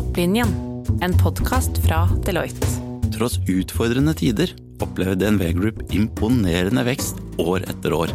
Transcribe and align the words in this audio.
Topplinjen, 0.00 0.48
en 1.04 1.12
podkast 1.20 1.76
fra 1.84 2.06
Deloitte. 2.24 2.64
Tross 3.12 3.34
utfordrende 3.52 4.14
tider 4.16 4.54
opplever 4.80 5.18
DNV 5.20 5.42
Group 5.58 5.82
imponerende 5.92 6.86
vekst 6.86 7.20
år 7.36 7.66
etter 7.68 7.92
år. 7.92 8.14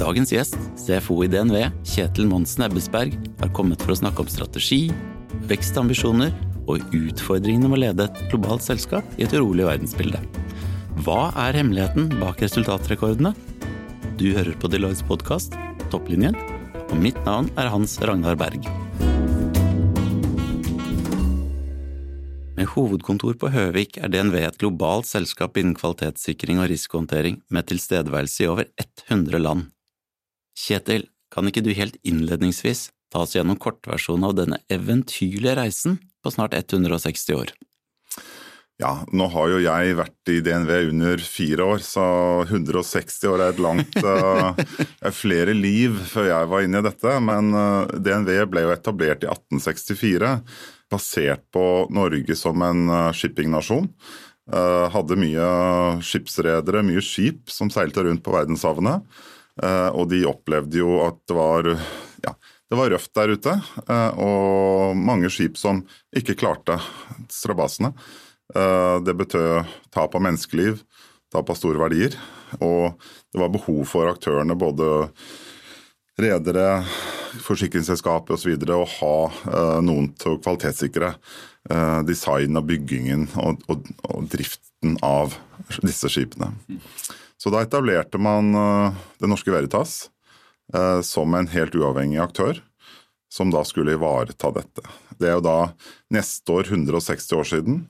Dagens 0.00 0.32
gjest, 0.32 0.56
CFO 0.80 1.18
i 1.26 1.28
DNV, 1.28 1.58
Kjetil 1.84 2.30
Monsen 2.30 2.64
Ebbesberg, 2.64 3.18
har 3.42 3.52
kommet 3.52 3.84
for 3.84 3.92
å 3.92 3.98
snakke 4.00 4.24
om 4.24 4.32
strategi, 4.32 4.86
vekstambisjoner 5.52 6.32
og 6.64 6.80
utfordringene 6.96 7.68
med 7.68 7.82
å 7.82 7.82
lede 7.84 8.08
et 8.08 8.24
globalt 8.32 8.64
selskap 8.64 9.20
i 9.20 9.28
et 9.28 9.36
urolig 9.36 9.68
verdensbilde. 9.68 10.24
Hva 11.04 11.34
er 11.44 11.60
hemmeligheten 11.60 12.14
bak 12.16 12.40
resultatrekordene? 12.46 13.36
Du 14.16 14.30
hører 14.30 14.56
på 14.56 14.72
Deloittes 14.72 15.04
podkast 15.04 15.60
Topplinjen, 15.92 16.40
og 16.86 16.96
mitt 16.96 17.20
navn 17.28 17.52
er 17.60 17.74
Hans 17.76 18.00
Ragnar 18.00 18.40
Berg. 18.40 18.85
Med 22.66 22.72
hovedkontor 22.74 23.36
på 23.38 23.48
Høvik 23.54 23.94
er 24.02 24.10
DNV 24.10 24.40
et 24.40 24.56
globalt 24.58 25.06
selskap 25.06 25.54
innen 25.60 25.76
kvalitetssikring 25.78 26.58
og 26.58 26.66
risikohåndtering 26.72 27.36
med 27.54 27.68
tilstedeværelse 27.70 28.42
i 28.42 28.48
over 28.50 28.66
100 29.06 29.38
land. 29.38 29.68
Kjetil, 30.58 31.04
kan 31.30 31.46
ikke 31.46 31.62
du 31.62 31.70
helt 31.78 31.94
innledningsvis 32.02 32.88
ta 33.14 33.22
oss 33.22 33.36
gjennom 33.36 33.60
kortversjonen 33.62 34.26
av 34.26 34.34
denne 34.40 34.58
eventyrlige 34.66 35.54
reisen 35.60 36.00
på 36.26 36.34
snart 36.34 36.58
160 36.58 37.38
år? 37.38 37.54
Ja, 38.82 38.96
nå 39.14 39.30
har 39.32 39.54
jo 39.54 39.62
jeg 39.62 39.94
vært 39.96 40.34
i 40.34 40.42
DNV 40.44 40.72
under 40.90 41.22
fire 41.22 41.70
år, 41.70 41.86
så 41.86 42.02
160 42.50 43.30
år 43.30 43.44
er 43.44 43.54
et 43.54 43.62
langt 43.62 43.94
er 45.06 45.14
flere 45.14 45.54
liv 45.54 45.94
før 46.10 46.32
jeg 46.32 46.50
var 46.50 46.66
inne 46.66 46.82
i 46.82 46.88
dette. 46.90 47.14
Men 47.30 47.54
eh, 47.56 47.94
DNV 47.94 48.32
ble 48.50 48.66
jo 48.66 48.74
etablert 48.74 49.22
i 49.22 49.30
1864, 49.30 50.34
basert 50.92 51.44
på 51.54 51.86
Norge 51.94 52.36
som 52.38 52.62
en 52.66 52.86
uh, 52.90 53.14
shippingnasjon. 53.16 53.88
Uh, 54.46 54.86
hadde 54.94 55.18
mye 55.18 55.46
skipsredere, 56.06 56.84
mye 56.86 57.02
skip 57.02 57.50
som 57.50 57.72
seilte 57.72 58.04
rundt 58.06 58.24
på 58.24 58.34
verdenshavene. 58.34 59.00
og 59.96 60.10
de 60.10 60.18
opplevde 60.28 60.76
jo 60.76 60.98
at 61.00 61.16
det 61.24 61.32
var 61.32 61.64
ja, 61.72 62.32
det 62.68 62.76
var 62.76 62.90
røft 62.92 63.14
der 63.16 63.30
ute, 63.32 63.54
og 64.20 64.92
mange 65.00 65.30
skip 65.32 65.56
som 65.56 65.80
ikke 66.12 66.36
klarte 66.36 66.76
strabasene. 67.32 67.94
Eh, 68.54 68.96
det 69.02 69.14
betød 69.18 69.66
tap 69.94 70.14
av 70.14 70.22
menneskeliv, 70.22 70.82
tap 71.32 71.50
av 71.50 71.58
store 71.58 71.80
verdier. 71.82 72.14
Og 72.62 72.94
det 73.32 73.40
var 73.42 73.52
behov 73.52 73.82
for 73.90 74.10
aktørene, 74.10 74.54
både 74.58 75.08
redere, 76.20 76.84
forsikringsselskaper 77.44 78.36
osv., 78.36 78.54
å 78.72 78.84
ha 78.98 79.16
eh, 79.28 79.80
noen 79.84 80.10
til 80.16 80.36
å 80.36 80.40
kvalitetssikre 80.40 81.12
eh, 81.12 82.00
design 82.08 82.58
og 82.58 82.68
byggingen 82.70 83.28
og, 83.42 83.64
og, 83.72 83.90
og 84.08 84.30
driften 84.32 84.96
av 85.04 85.36
disse 85.82 86.10
skipene. 86.12 86.52
Så 87.36 87.52
da 87.52 87.60
etablerte 87.64 88.18
man 88.22 88.48
Det 89.20 89.28
Norske 89.28 89.52
Veritas 89.52 90.06
som 91.04 91.34
en 91.36 91.48
helt 91.52 91.74
uavhengig 91.76 92.18
aktør, 92.22 92.58
som 93.30 93.52
da 93.52 93.60
skulle 93.64 93.94
ivareta 93.94 94.50
dette. 94.54 94.82
Det 95.18 95.28
er 95.28 95.36
jo 95.36 95.44
da 95.44 95.58
neste 96.14 96.52
år 96.52 96.70
160 96.72 97.36
år 97.36 97.48
siden. 97.50 97.82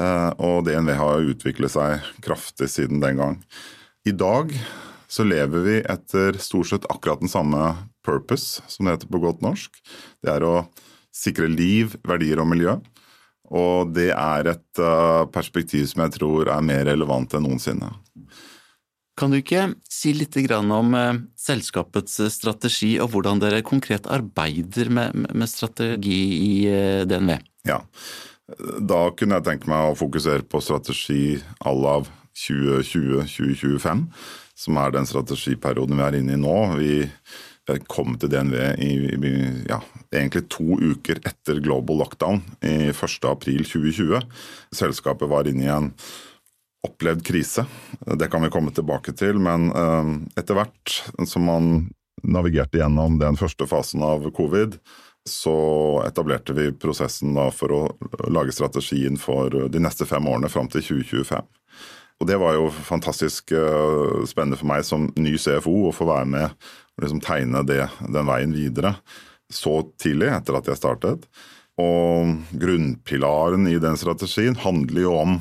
Eh, 0.00 0.30
og 0.40 0.64
DNV 0.66 0.94
har 0.96 1.28
utviklet 1.34 1.74
seg 1.74 2.06
kraftig 2.24 2.70
siden 2.72 3.02
den 3.02 3.20
gang. 3.20 3.36
I 4.08 4.14
dag 4.16 4.54
så 5.12 5.26
lever 5.28 5.66
vi 5.66 5.74
etter 5.92 6.38
stort 6.40 6.70
sett 6.70 6.88
akkurat 6.88 7.20
den 7.20 7.28
samme 7.28 7.74
purpose, 8.06 8.62
som 8.66 8.86
det 8.86 8.96
heter 8.96 9.12
på 9.12 9.20
godt 9.20 9.42
norsk. 9.44 9.76
Det 10.24 10.32
er 10.32 10.46
å 10.46 10.54
sikre 11.12 11.50
liv, 11.52 11.98
verdier 12.08 12.40
og 12.40 12.48
miljø. 12.54 12.78
Og 13.52 13.92
det 13.92 14.08
er 14.14 14.48
et 14.54 14.80
eh, 14.80 15.24
perspektiv 15.34 15.84
som 15.90 16.06
jeg 16.06 16.16
tror 16.16 16.48
er 16.54 16.64
mer 16.64 16.86
relevant 16.88 17.36
enn 17.36 17.44
noensinne. 17.44 17.90
Kan 19.20 19.34
du 19.34 19.42
ikke 19.42 19.66
si 19.92 20.14
litt 20.16 20.38
om 20.56 20.96
eh, 20.96 21.20
selskapets 21.36 22.16
strategi, 22.32 22.94
og 22.96 23.12
hvordan 23.12 23.42
dere 23.42 23.60
konkret 23.60 24.08
arbeider 24.08 24.88
med 24.88 25.48
strategi 25.52 26.22
i 26.40 26.54
DNV? 27.04 27.36
Ja, 27.68 27.82
da 28.80 29.04
kunne 29.12 29.38
jeg 29.38 29.48
tenke 29.50 29.68
meg 29.70 29.92
å 29.92 29.98
fokusere 30.00 30.48
på 30.48 30.64
strategi 30.64 31.36
à 31.60 31.76
la 31.76 32.00
2020-2025, 32.32 34.06
som 34.62 34.78
er 34.78 34.94
den 34.94 35.08
strategiperioden 35.08 35.98
vi 35.98 36.06
er 36.06 36.18
inne 36.18 36.36
i 36.36 36.40
nå. 36.40 36.56
Vi 36.78 37.78
kom 37.90 38.16
til 38.18 38.30
DNV 38.32 38.56
i, 38.82 38.92
ja, 39.70 39.78
egentlig 40.12 40.46
to 40.52 40.78
uker 40.78 41.22
etter 41.26 41.62
global 41.62 42.02
lockdown 42.02 42.42
i 42.62 42.92
1.4.2020. 42.92 44.22
Selskapet 44.74 45.30
var 45.30 45.50
inne 45.50 45.66
i 45.66 45.72
en 45.72 45.92
opplevd 46.82 47.22
krise. 47.26 47.64
Det 48.18 48.28
kan 48.30 48.42
vi 48.42 48.50
komme 48.50 48.74
tilbake 48.74 49.14
til, 49.14 49.38
men 49.42 49.70
eh, 49.70 50.12
etter 50.40 50.58
hvert 50.58 50.98
som 51.30 51.46
man 51.46 51.72
navigerte 52.22 52.78
gjennom 52.78 53.18
den 53.22 53.38
første 53.38 53.66
fasen 53.70 54.02
av 54.06 54.26
covid, 54.34 54.76
så 55.28 55.56
etablerte 56.02 56.54
vi 56.54 56.72
prosessen 56.74 57.38
for 57.54 57.74
å 57.74 57.82
lage 58.34 58.54
strategien 58.54 59.18
for 59.18 59.54
de 59.70 59.82
neste 59.82 60.06
fem 60.06 60.26
årene 60.26 60.50
fram 60.50 60.70
til 60.70 60.82
2025. 60.82 61.46
Og 62.22 62.28
Det 62.30 62.38
var 62.38 62.54
jo 62.54 62.68
fantastisk 62.70 63.50
eh, 63.50 64.22
spennende 64.30 64.58
for 64.60 64.70
meg 64.70 64.84
som 64.86 65.08
ny 65.18 65.34
CFO 65.34 65.88
å 65.88 65.94
få 65.94 66.06
være 66.06 66.28
med 66.30 66.52
og 66.52 67.02
liksom 67.02 67.22
tegne 67.24 67.64
det, 67.66 67.86
den 68.06 68.28
veien 68.28 68.52
videre 68.54 68.94
så 69.52 69.80
tidlig 70.00 70.30
etter 70.32 70.56
at 70.56 70.68
jeg 70.70 70.78
startet. 70.78 71.24
Og 71.82 72.36
grunnpilaren 72.62 73.66
i 73.68 73.78
den 73.82 73.98
strategien 74.00 74.54
handler 74.62 75.02
jo 75.02 75.16
om 75.18 75.40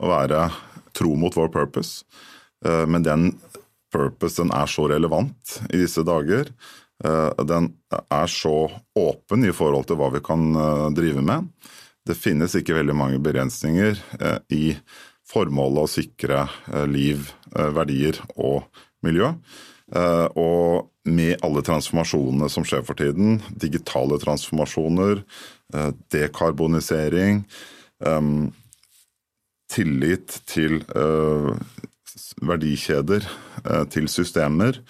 å 0.00 0.10
være 0.10 0.46
tro 0.96 1.12
mot 1.18 1.36
vår 1.36 1.52
purpose. 1.52 2.06
Eh, 2.64 2.86
men 2.88 3.04
den 3.04 3.34
purpose 3.92 4.40
den 4.40 4.54
er 4.56 4.70
så 4.70 4.88
relevant 4.90 5.58
i 5.68 5.84
disse 5.84 6.02
dager 6.06 6.48
Eh, 7.04 7.44
den 7.44 7.72
er 7.90 8.28
så 8.30 8.70
åpen 8.94 9.44
i 9.44 9.52
forhold 9.52 9.88
til 9.88 9.98
hva 9.98 10.12
vi 10.14 10.22
kan 10.24 10.44
drive 10.94 11.24
med. 11.26 11.48
Det 12.06 12.16
finnes 12.16 12.54
ikke 12.54 12.76
veldig 12.76 12.94
mange 12.96 13.18
begrensninger 13.24 13.98
i 14.52 14.76
formålet 15.28 15.84
å 15.84 15.90
sikre 15.90 16.42
liv, 16.90 17.30
verdier 17.54 18.18
og 18.34 18.64
miljø. 19.04 19.32
Og 20.40 20.90
med 21.04 21.36
alle 21.44 21.62
transformasjonene 21.64 22.48
som 22.52 22.64
skjer 22.64 22.84
for 22.86 22.96
tiden, 22.98 23.38
digitale 23.60 24.18
transformasjoner, 24.22 25.22
dekarbonisering, 26.14 27.44
tillit 29.74 30.38
til 30.48 30.80
verdikjeder, 32.44 33.26
til 33.92 34.08
systemer, 34.12 34.80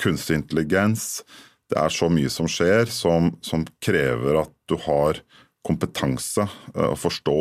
kunstig 0.00 0.42
intelligens. 0.42 1.22
Det 1.68 1.76
er 1.80 1.92
så 1.92 2.08
mye 2.12 2.30
som 2.32 2.48
skjer 2.48 2.88
som, 2.92 3.34
som 3.44 3.66
krever 3.84 4.40
at 4.40 4.52
du 4.68 4.76
har 4.86 5.20
kompetanse 5.66 6.46
å 6.72 6.94
forstå 6.96 7.40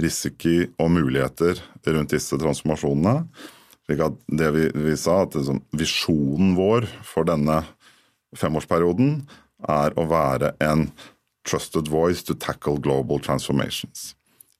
risiko 0.00 0.54
og 0.82 0.90
muligheter 0.96 1.60
rundt 1.86 2.14
disse 2.14 2.38
transformasjonene. 2.40 3.24
Det 3.86 4.50
vi, 4.56 4.68
vi 4.74 4.96
sa, 4.96 5.22
at 5.24 5.36
liksom, 5.36 5.60
visjonen 5.76 6.54
vår 6.56 6.88
for 7.04 7.28
denne 7.28 7.60
femårsperioden 8.38 9.18
er 9.70 9.94
å 10.00 10.06
være 10.08 10.54
en 10.64 10.88
trusted 11.44 11.90
voice 11.92 12.24
to 12.24 12.36
tackle 12.40 12.80
global 12.80 13.20
transformations. 13.22 14.14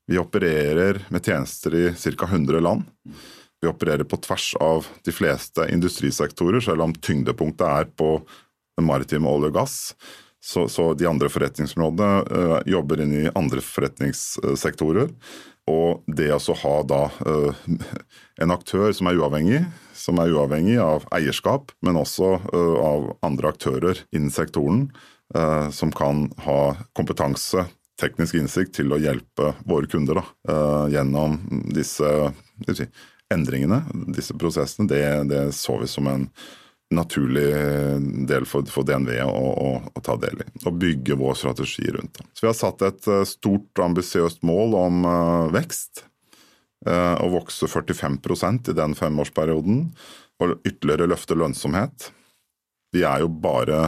Vi 0.06 0.20
opererer 0.20 1.00
med 1.08 1.24
tjenester 1.24 1.74
i 1.74 1.86
ca. 1.96 2.28
100 2.28 2.60
land. 2.60 2.84
Vi 3.64 3.70
opererer 3.70 4.04
på 4.04 4.20
tvers 4.20 4.50
av 4.60 4.86
de 5.06 5.12
fleste 5.16 5.64
industrisektorer, 5.72 6.60
selv 6.60 6.84
om 6.84 6.92
tyngdepunktet 6.92 7.64
er 7.64 7.88
på 7.96 8.18
maritime 8.84 9.30
olje 9.30 9.48
og 9.48 9.56
gass. 9.56 9.78
Så, 10.44 10.68
så, 10.68 10.90
de 10.94 11.06
andre 11.08 11.30
forretningsområdene 11.32 12.24
uh, 12.28 12.58
jobber 12.68 13.00
inn 13.00 13.12
i 13.16 13.30
andre 13.32 13.62
forretningssektorer. 13.64 15.08
Og 15.72 16.02
det 16.18 16.26
å 16.36 16.56
ha 16.60 16.72
da 16.84 16.98
uh, 17.24 17.62
en 18.44 18.52
aktør 18.52 18.92
som 18.92 19.08
er 19.08 19.16
uavhengig, 19.16 19.62
som 19.96 20.20
er 20.20 20.34
uavhengig 20.36 20.76
av 20.84 21.06
eierskap, 21.16 21.72
men 21.80 21.96
også 21.96 22.34
uh, 22.44 22.74
av 22.84 23.06
andre 23.24 23.54
aktører 23.54 24.04
innen 24.12 24.32
sektoren, 24.34 24.90
som 25.74 25.90
kan 25.90 26.26
ha 26.44 26.76
kompetanse, 26.94 27.64
teknisk 27.98 28.36
innsikt 28.38 28.74
til 28.76 28.92
å 28.92 28.98
hjelpe 29.00 29.54
våre 29.66 29.88
kunder 29.90 30.20
da, 30.20 30.24
gjennom 30.92 31.38
disse 31.74 32.10
si, 32.68 32.86
endringene, 33.32 33.80
disse 34.14 34.36
prosessene, 34.38 34.86
det, 34.92 35.00
det, 35.32 35.40
så 35.56 35.80
vi 35.80 35.88
som 35.90 36.12
en 36.12 36.28
naturlig 36.92 37.46
del 38.28 38.46
for, 38.48 38.66
for 38.70 38.86
DNV 38.86 39.10
å, 39.24 39.30
å, 39.32 39.70
å, 39.88 40.02
ta 40.04 40.16
del 40.20 40.42
i. 40.44 40.48
Og 40.64 40.80
bygge 40.80 41.16
vår 41.18 41.38
strategi 41.38 41.88
rundt 41.94 42.18
det. 42.18 42.26
Så 42.32 42.44
vi 42.44 42.50
har 42.50 42.58
satt 42.58 42.84
et 42.86 43.08
eh, 43.10 43.24
stort, 43.28 43.70
ambisiøst 43.80 44.44
mål 44.46 44.76
om 44.78 45.06
uh, 45.08 45.52
vekst. 45.54 46.04
Uh, 46.84 47.16
å 47.24 47.30
vokse 47.32 47.64
45% 47.70 48.68
i 48.68 48.76
den 48.76 48.96
femårsperioden. 48.98 49.86
Og 50.44 50.58
ytterligere 50.66 51.08
løfte 51.08 51.38
lønnsomhet. 51.38 52.10
Vi 52.94 53.06
er 53.08 53.24
jo 53.24 53.30
bare 53.32 53.86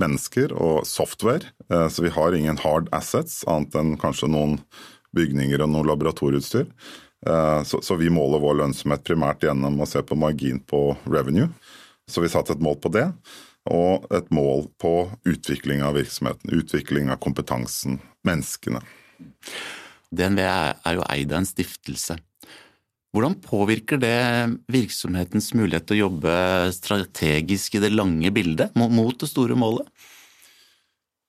mennesker 0.00 0.52
og 0.58 0.82
software, 0.90 1.54
uh, 1.72 1.86
så 1.88 2.04
vi 2.04 2.12
har 2.12 2.34
ingen 2.36 2.60
hard 2.60 2.90
assets 2.94 3.42
annet 3.50 3.76
enn 3.78 3.96
kanskje 4.00 4.28
noen 4.30 4.58
bygninger 5.14 5.62
og 5.62 5.70
noe 5.70 5.86
laboratorieutstyr. 5.86 6.66
Eh, 7.26 7.62
så, 7.62 7.82
så, 7.82 7.94
vi 7.94 8.10
måler 8.10 8.42
vår 8.42 8.58
lønnsomhet 8.60 9.04
primært 9.06 9.44
gjennom 9.46 9.80
å 9.80 9.88
se 9.88 10.02
på 10.04 10.16
margin 10.18 10.60
på 10.60 10.90
revenue. 11.08 11.48
Så 12.10 12.20
vi 12.24 12.30
satte 12.32 12.54
et 12.54 12.62
mål 12.64 12.76
på 12.84 12.92
det, 12.92 13.06
og 13.72 14.04
et 14.12 14.28
mål 14.34 14.66
på 14.80 14.94
utvikling 15.28 15.82
av 15.84 15.96
virksomheten. 15.96 16.52
Utvikling 16.52 17.10
av 17.12 17.20
kompetansen, 17.24 17.98
menneskene. 18.26 18.82
DNV 20.14 20.40
er 20.44 20.98
jo 20.98 21.06
eid 21.08 21.32
av 21.32 21.40
en 21.40 21.48
stiftelse. 21.48 22.18
Hvordan 23.14 23.36
påvirker 23.38 24.00
det 24.02 24.18
virksomhetens 24.74 25.52
mulighet 25.54 25.86
til 25.86 26.00
å 26.00 26.02
jobbe 26.08 26.34
strategisk 26.74 27.76
i 27.78 27.84
det 27.84 27.92
lange 27.94 28.32
bildet 28.34 28.74
mot 28.74 29.14
det 29.20 29.30
store 29.30 29.54
målet? 29.58 29.86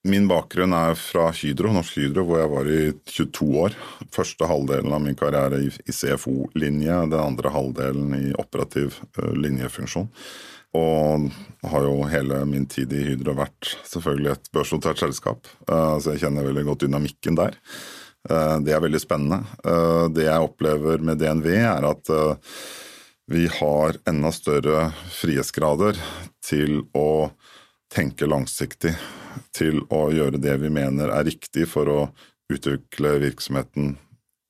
Min 0.06 0.28
bakgrunn 0.30 0.74
er 0.78 0.98
fra 1.02 1.32
Hydro, 1.34 1.72
Norsk 1.74 1.96
Hydro, 1.98 2.26
hvor 2.28 2.42
jeg 2.42 2.50
var 2.52 2.68
i 2.70 2.82
22 3.10 3.46
år. 3.64 3.78
Første 4.14 4.50
halvdelen 4.50 4.94
av 4.94 5.02
min 5.02 5.18
karriere 5.18 5.64
i 5.66 5.70
CFO-linje, 5.94 7.00
den 7.10 7.22
andre 7.22 7.54
halvdelen 7.54 8.14
i 8.14 8.28
operativ 8.38 9.00
eh, 9.18 9.32
linjefunksjon. 9.34 10.12
Og 10.76 11.28
har 11.72 11.86
jo 11.88 12.08
hele 12.12 12.42
min 12.50 12.68
tid 12.70 12.94
i 12.94 13.04
Hydro 13.12 13.36
vært 13.38 13.76
selvfølgelig 13.88 14.34
et 14.34 14.50
børsnotert 14.56 15.02
selskap, 15.02 15.48
eh, 15.70 15.98
så 16.00 16.14
jeg 16.14 16.26
kjenner 16.26 16.48
veldig 16.48 16.66
godt 16.68 16.86
dynamikken 16.86 17.40
der. 17.40 17.58
Eh, 18.30 18.58
det 18.66 18.76
er 18.76 18.84
veldig 18.84 19.02
spennende. 19.02 19.42
Det 20.16 20.28
jeg 20.28 20.50
opplever 20.50 21.04
med 21.06 21.22
DNV, 21.22 21.52
er 21.64 21.88
at 21.90 22.12
vi 23.32 23.48
har 23.50 23.98
enda 24.06 24.30
større 24.36 24.90
frihetsgrader 25.16 25.98
til 26.46 26.84
å 26.94 27.32
tenke 27.90 28.28
langsiktig 28.30 28.94
til 29.56 29.82
å 29.94 30.08
gjøre 30.14 30.42
det 30.42 30.58
vi 30.62 30.72
mener 30.74 31.12
er 31.14 31.28
riktig 31.28 31.68
for 31.72 31.90
å 31.90 32.00
utvikle 32.52 33.16
virksomheten 33.24 33.96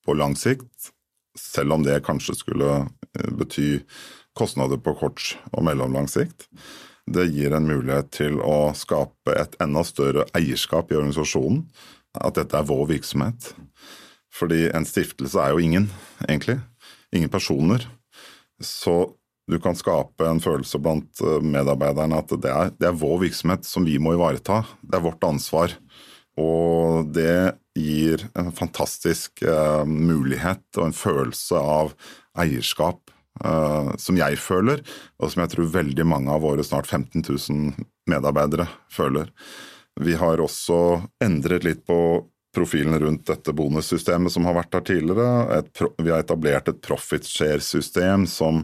på 0.06 0.16
lang 0.18 0.36
sikt, 0.38 0.92
selv 1.40 1.76
om 1.76 1.86
det 1.86 2.04
kanskje 2.06 2.38
skulle 2.38 2.72
eh, 2.84 3.32
bety 3.40 3.70
kostnader 4.38 4.80
på 4.82 4.96
kort 5.00 5.36
og 5.52 5.66
mellomlang 5.66 6.10
sikt. 6.12 6.48
Det 7.06 7.28
gir 7.30 7.54
en 7.54 7.68
mulighet 7.70 8.10
til 8.16 8.40
å 8.42 8.74
skape 8.78 9.36
et 9.38 9.54
enda 9.62 9.84
større 9.86 10.26
eierskap 10.38 10.92
i 10.92 10.98
organisasjonen. 10.98 11.66
At 12.16 12.38
dette 12.40 12.58
er 12.58 12.66
vår 12.66 12.88
virksomhet. 12.96 13.52
Fordi 14.36 14.66
en 14.76 14.88
stiftelse 14.88 15.40
er 15.40 15.54
jo 15.54 15.62
ingen, 15.64 15.90
egentlig. 16.28 16.58
Ingen 17.16 17.32
personer. 17.32 17.86
Så 18.64 19.14
du 19.46 19.60
kan 19.62 19.78
skape 19.78 20.26
en 20.26 20.42
følelse 20.42 20.80
blant 20.82 21.22
eh, 21.22 21.44
medarbeiderne 21.44 22.18
at 22.18 22.34
det 22.42 22.50
er, 22.50 22.72
det 22.80 22.90
er, 22.90 22.98
vår 22.98 23.20
virksomhet 23.28 23.68
som 23.68 23.86
vi 23.86 24.00
må 24.02 24.16
ivareta. 24.16 24.64
Det 24.82 24.98
er 24.98 25.06
vårt 25.06 25.28
ansvar. 25.28 25.76
Og 26.42 27.12
det 27.16 27.56
gir 27.78 28.26
en 28.36 28.50
fantastisk 28.56 29.40
uh, 29.48 29.86
mulighet 29.88 30.64
og 30.76 30.90
en 30.90 30.96
følelse 30.96 31.60
av 31.60 31.94
eierskap 32.40 33.05
uh, 33.44 33.92
som 34.02 34.20
jeg 34.20 34.40
føler, 34.42 34.84
og 35.20 35.32
som 35.32 35.44
jeg 35.44 35.56
tror 35.56 35.74
veldig 35.76 36.08
mange 36.08 36.32
av 36.32 36.46
våre 36.46 36.66
snart 36.66 36.88
15 36.88 37.24
000 37.26 37.88
medarbeidere 38.12 38.70
føler. 38.94 39.32
Vi 40.02 40.16
har 40.20 40.44
også 40.44 41.02
endret 41.24 41.64
litt 41.68 41.86
på 41.88 42.00
profilen 42.56 43.00
rundt 43.00 43.28
dette 43.28 43.54
bonussystemet 43.54 44.32
som 44.32 44.48
har 44.48 44.56
vært 44.56 44.74
der 44.76 44.84
tidligere. 44.88 45.60
Et, 45.60 45.86
vi 46.00 46.12
har 46.12 46.24
etablert 46.24 46.70
et 46.72 46.84
profit 46.84 47.28
share-system 47.28 48.28
som 48.32 48.64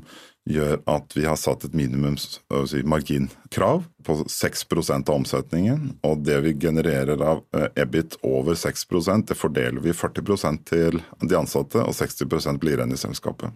gjør 0.50 0.80
at 0.90 1.14
vi 1.14 1.26
har 1.28 1.38
satt 1.38 1.68
et 1.68 1.76
minimums 1.78 2.40
si, 2.68 2.82
på 2.82 4.16
6% 4.26 5.10
av 5.10 5.16
omsetningen. 5.16 5.90
Og 6.08 6.24
det 6.26 6.40
vi 6.48 6.56
genererer 6.58 7.22
av 7.22 7.44
eh, 7.58 7.68
EBIT 7.84 8.18
over 8.26 8.58
6 8.58 8.88
det 9.28 9.38
fordeler 9.38 9.82
vi 9.84 9.94
40% 9.94 10.64
til 10.66 11.02
de 11.22 11.38
ansatte, 11.38 11.84
og 11.84 11.94
60 11.94 12.58
blir 12.58 12.80
igjen 12.80 12.96
i 12.96 12.98
selskapet. 12.98 13.52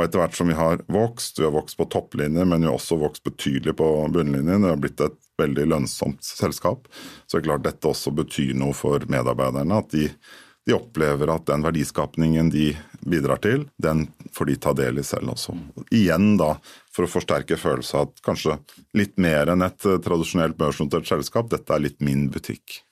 Og 0.00 0.06
etter 0.06 0.22
hvert 0.22 0.36
som 0.38 0.48
vi 0.48 0.56
har 0.56 0.80
vokst, 0.88 1.36
vi 1.36 1.44
har 1.44 1.52
vokst 1.52 1.76
på 1.76 1.84
topplinjer, 1.92 2.46
men 2.48 2.62
vi 2.64 2.70
har 2.70 2.78
også 2.78 2.96
vokst 2.96 3.26
betydelig 3.26 3.74
på 3.76 3.88
bunnlinjen, 4.14 4.64
det 4.64 4.70
har 4.72 4.80
blitt 4.80 5.02
et 5.04 5.18
veldig 5.40 5.66
lønnsomt 5.74 6.24
selskap, 6.24 6.88
så 7.28 7.36
er 7.36 7.42
det 7.42 7.50
klart 7.50 7.66
dette 7.66 7.90
også 7.90 8.14
betyr 8.16 8.54
noe 8.56 8.72
for 8.76 9.04
medarbeiderne. 9.12 9.76
at 9.76 9.92
de 9.92 10.08
de 10.66 10.74
opplever 10.76 11.30
at 11.32 11.46
den 11.48 11.62
verdiskapningen 11.64 12.50
de 12.52 12.74
bidrar 13.00 13.40
til, 13.42 13.64
den 13.80 14.04
får 14.36 14.50
de 14.50 14.56
ta 14.60 14.74
del 14.76 15.00
i 15.00 15.04
selv 15.06 15.32
også. 15.32 15.56
Igjen 15.88 16.34
da, 16.38 16.52
for 16.92 17.06
å 17.06 17.10
forsterke 17.10 17.56
følelsen 17.58 18.04
at 18.04 18.20
kanskje 18.26 18.58
litt 18.98 19.16
mer 19.18 19.50
enn 19.50 19.64
et 19.64 19.80
tradisjonelt 19.80 20.58
børsnotert 20.60 21.08
selskap, 21.08 21.48
dette 21.50 21.74
er 21.74 21.82
litt 21.86 21.98
min 22.04 22.28
butikk. 22.30 22.82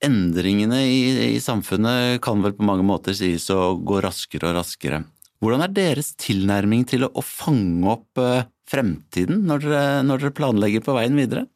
Endringene 0.00 0.78
i, 0.86 1.00
i, 1.34 1.40
samfunnet 1.44 2.22
kan 2.24 2.40
vel 2.40 2.54
på 2.56 2.64
mange 2.64 2.86
måter 2.86 3.18
sies 3.18 3.50
å 3.52 3.74
gå 3.76 3.98
raskere 4.00 4.48
og 4.48 4.62
raskere. 4.62 5.02
Hvordan 5.40 5.64
er 5.64 5.72
deres 5.72 6.12
tilnærming 6.20 6.84
til 6.88 7.06
å, 7.08 7.22
fange 7.24 7.88
opp 7.88 8.20
eh, 8.20 8.44
fremtiden 8.68 9.46
når 9.48 9.64
dere, 9.64 10.02
når 10.04 10.26
dere 10.26 10.36
planlegger 10.36 10.84
på 10.84 10.96
veien 10.98 11.16
videre? 11.16 11.46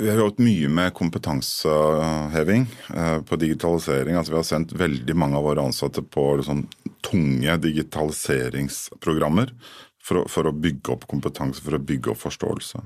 Vi 0.00 0.08
har 0.08 0.16
jobbet 0.16 0.40
mye 0.40 0.68
med 0.72 0.94
kompetanseheving 0.96 2.64
eh, 2.96 3.18
på 3.28 3.36
digitalisering. 3.38 4.16
Altså 4.16 4.32
vi 4.32 4.38
har 4.40 4.48
sendt 4.48 4.72
veldig 4.80 5.16
mange 5.20 5.36
av 5.36 5.44
våre 5.44 5.66
ansatte 5.68 6.02
på 6.02 6.24
liksom 6.40 6.64
tunge 7.04 7.56
digitaliseringsprogrammer 7.66 9.52
for 10.02 10.22
å, 10.22 10.24
for 10.32 10.48
å, 10.48 10.54
bygge 10.56 10.96
opp 10.96 11.04
kompetanse, 11.10 11.60
for 11.62 11.76
å 11.76 11.82
bygge 11.84 12.14
opp 12.14 12.22
forståelse. 12.24 12.80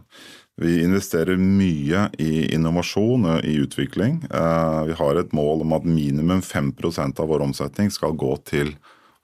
Vi 0.60 0.80
investerer 0.82 1.38
mye 1.38 2.08
i 2.18 2.48
innovasjon 2.56 3.30
og 3.30 3.46
i 3.46 3.54
utvikling. 3.62 4.24
Eh, 4.26 4.82
vi 4.90 4.98
har 4.98 5.22
et 5.22 5.32
mål 5.36 5.62
om 5.62 5.78
at 5.78 5.86
minimum 5.86 6.42
5% 6.42 7.22
av 7.22 7.30
vår 7.30 7.46
omsetning 7.46 7.94
skal 7.94 8.18
gå 8.18 8.34
til 8.50 8.74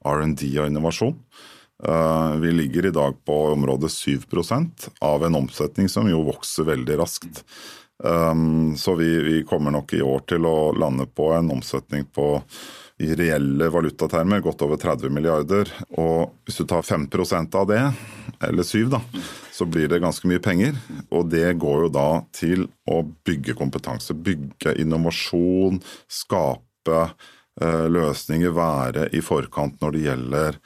R&D 0.04 0.48
og 0.58 0.68
innovasjon. 0.68 1.16
Eh, 1.88 2.34
vi 2.42 2.52
ligger 2.52 2.86
i 2.86 2.94
dag 2.94 3.16
på 3.24 3.38
området 3.52 3.90
7% 3.90 4.88
av 5.00 5.24
en 5.26 5.34
omsetning 5.34 5.88
som 5.88 6.10
jo 6.10 6.22
vokser 6.28 6.68
veldig 6.68 6.98
raskt. 7.00 7.42
Um, 8.02 8.76
så 8.76 8.94
vi, 8.94 9.22
vi, 9.22 9.42
kommer 9.46 9.70
nok 9.70 9.92
i 9.94 10.02
år 10.02 10.24
til 10.26 10.46
å 10.46 10.72
lande 10.74 11.06
på 11.06 11.28
en 11.36 11.52
omsetning 11.54 12.08
på 12.10 12.40
i 13.02 13.14
reelle 13.18 13.68
valutatermer 13.70 14.42
godt 14.42 14.62
over 14.66 14.78
30 14.78 15.10
milliarder. 15.14 15.70
Og 15.98 16.32
hvis 16.46 16.58
du 16.60 16.66
tar 16.70 16.82
5 16.86 17.08
av 17.54 17.66
det, 17.70 17.82
eller 18.42 18.62
7 18.62 18.90
da, 18.90 19.00
så 19.52 19.66
blir 19.66 19.88
det 19.88 20.02
ganske 20.02 20.28
mye 20.28 20.42
penger. 20.42 20.78
Og 21.10 21.30
det 21.30 21.58
går 21.62 21.86
jo 21.86 21.92
da 21.94 22.08
til 22.34 22.66
å 22.90 23.02
bygge 23.02 23.54
kompetanse, 23.58 24.14
bygge 24.14 24.76
innovasjon, 24.82 25.82
skape 26.06 27.06
løsninger, 27.60 28.54
være 28.56 29.10
i 29.12 29.20
forkant 29.20 29.76
når 29.82 29.92
det 29.92 30.04
gjelder 30.06 30.56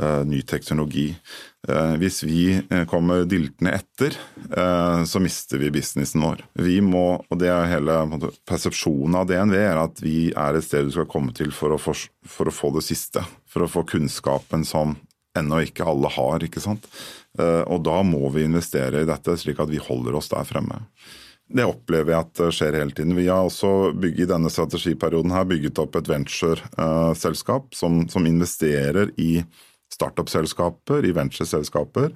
uh, 0.00 0.20
ny 0.28 0.42
teknologi. 0.44 1.06
Eh, 1.68 1.94
hvis 1.96 2.22
vi 2.22 2.40
eh, 2.70 2.84
kommer 2.88 3.24
diltende 3.24 3.72
etter, 3.72 4.16
eh, 4.56 5.04
så 5.08 5.20
mister 5.22 5.60
vi 5.62 5.70
businessen 5.72 6.20
vår. 6.24 6.42
Vi 6.60 6.80
må, 6.84 7.06
og 7.24 7.40
det 7.40 7.48
er 7.48 7.70
hele 7.70 7.96
persepsjonen 8.44 9.16
av 9.22 9.30
DNV, 9.30 9.56
er 9.56 9.80
at 9.80 10.02
vi 10.04 10.28
er 10.36 10.58
et 10.58 10.66
sted 10.66 10.90
du 10.90 10.94
skal 10.98 11.08
komme 11.08 11.32
til 11.36 11.54
for 11.56 11.72
å, 11.72 11.80
for, 11.80 11.96
for 12.28 12.50
å 12.50 12.54
få 12.54 12.74
det 12.76 12.84
siste. 12.84 13.24
For 13.48 13.64
å 13.64 13.70
få 13.70 13.86
kunnskapen 13.94 14.66
som 14.68 14.98
ennå 15.38 15.62
ikke 15.64 15.88
alle 15.88 16.12
har, 16.14 16.44
ikke 16.44 16.62
sant. 16.62 16.84
Og 17.42 17.80
da 17.82 17.96
må 18.06 18.28
vi 18.30 18.44
investere 18.46 19.00
i 19.02 19.08
dette, 19.08 19.34
slik 19.34 19.58
at 19.58 19.70
vi 19.72 19.80
holder 19.82 20.14
oss 20.14 20.30
der 20.30 20.46
fremme. 20.46 20.76
Det 21.48 21.66
opplever 21.68 22.14
jeg 22.14 22.24
at 22.24 22.40
skjer 22.56 22.78
hele 22.78 22.94
tiden. 22.96 23.16
Vi 23.18 23.26
har 23.28 23.44
også 23.44 23.92
bygget, 23.92 24.24
i 24.24 24.30
denne 24.30 24.50
strategiperioden 24.50 25.34
her 25.34 25.44
bygget 25.48 25.80
opp 25.82 25.98
et 25.98 26.08
ventureselskap 26.08 27.76
som, 27.76 28.04
som 28.08 28.26
investerer 28.26 29.12
i 29.20 29.44
startup-selskaper, 29.92 31.04
i 31.04 31.12
venture-selskaper. 31.14 32.14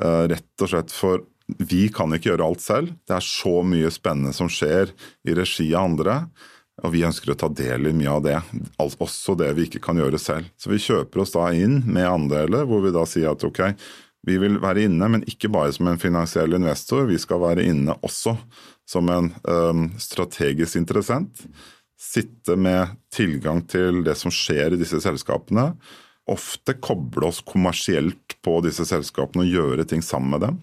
Eh, 0.00 0.24
rett 0.32 0.64
og 0.64 0.72
slett 0.72 0.94
for 0.94 1.26
vi 1.58 1.88
kan 1.92 2.12
ikke 2.14 2.32
gjøre 2.32 2.46
alt 2.46 2.62
selv. 2.62 2.94
Det 3.08 3.16
er 3.16 3.26
så 3.26 3.60
mye 3.66 3.90
spennende 3.92 4.32
som 4.36 4.50
skjer 4.50 4.92
i 5.28 5.36
regi 5.36 5.70
av 5.74 5.90
andre. 5.90 6.16
Og 6.80 6.94
vi 6.94 7.04
ønsker 7.04 7.34
å 7.34 7.36
ta 7.36 7.50
del 7.52 7.90
i 7.90 7.96
mye 7.96 8.12
av 8.14 8.22
det, 8.24 8.36
også 8.80 9.34
det 9.36 9.50
vi 9.58 9.66
ikke 9.68 9.82
kan 9.84 9.98
gjøre 10.00 10.20
selv. 10.20 10.48
Så 10.56 10.70
vi 10.72 10.80
kjøper 10.80 11.20
oss 11.20 11.34
da 11.34 11.50
inn 11.52 11.82
med 11.84 12.08
andeler, 12.08 12.64
hvor 12.64 12.80
vi 12.86 12.94
da 12.94 13.04
sier 13.08 13.34
at 13.34 13.44
ok, 13.44 13.60
vi 14.26 14.36
vil 14.40 14.58
være 14.60 14.84
inne, 14.88 15.08
men 15.08 15.24
ikke 15.28 15.48
bare 15.52 15.72
som 15.72 15.88
en 15.88 16.00
finansiell 16.00 16.56
investor, 16.56 17.06
vi 17.08 17.18
skal 17.20 17.40
være 17.40 17.64
inne 17.70 17.96
også 18.04 18.36
som 18.88 19.08
en 19.12 19.30
um, 19.48 19.86
strategisk 20.00 20.76
interessent. 20.76 21.44
Sitte 22.00 22.56
med 22.56 22.96
tilgang 23.14 23.62
til 23.68 24.02
det 24.04 24.16
som 24.20 24.32
skjer 24.34 24.74
i 24.74 24.80
disse 24.80 25.00
selskapene 25.04 25.70
ofte 26.30 26.74
koble 26.78 27.26
oss 27.26 27.40
kommersielt 27.46 28.36
på 28.44 28.60
disse 28.64 28.84
selskapene 28.88 29.44
og 29.44 29.54
gjøre 29.54 29.86
ting 29.88 30.02
sammen 30.04 30.34
med 30.34 30.44
dem. 30.44 30.58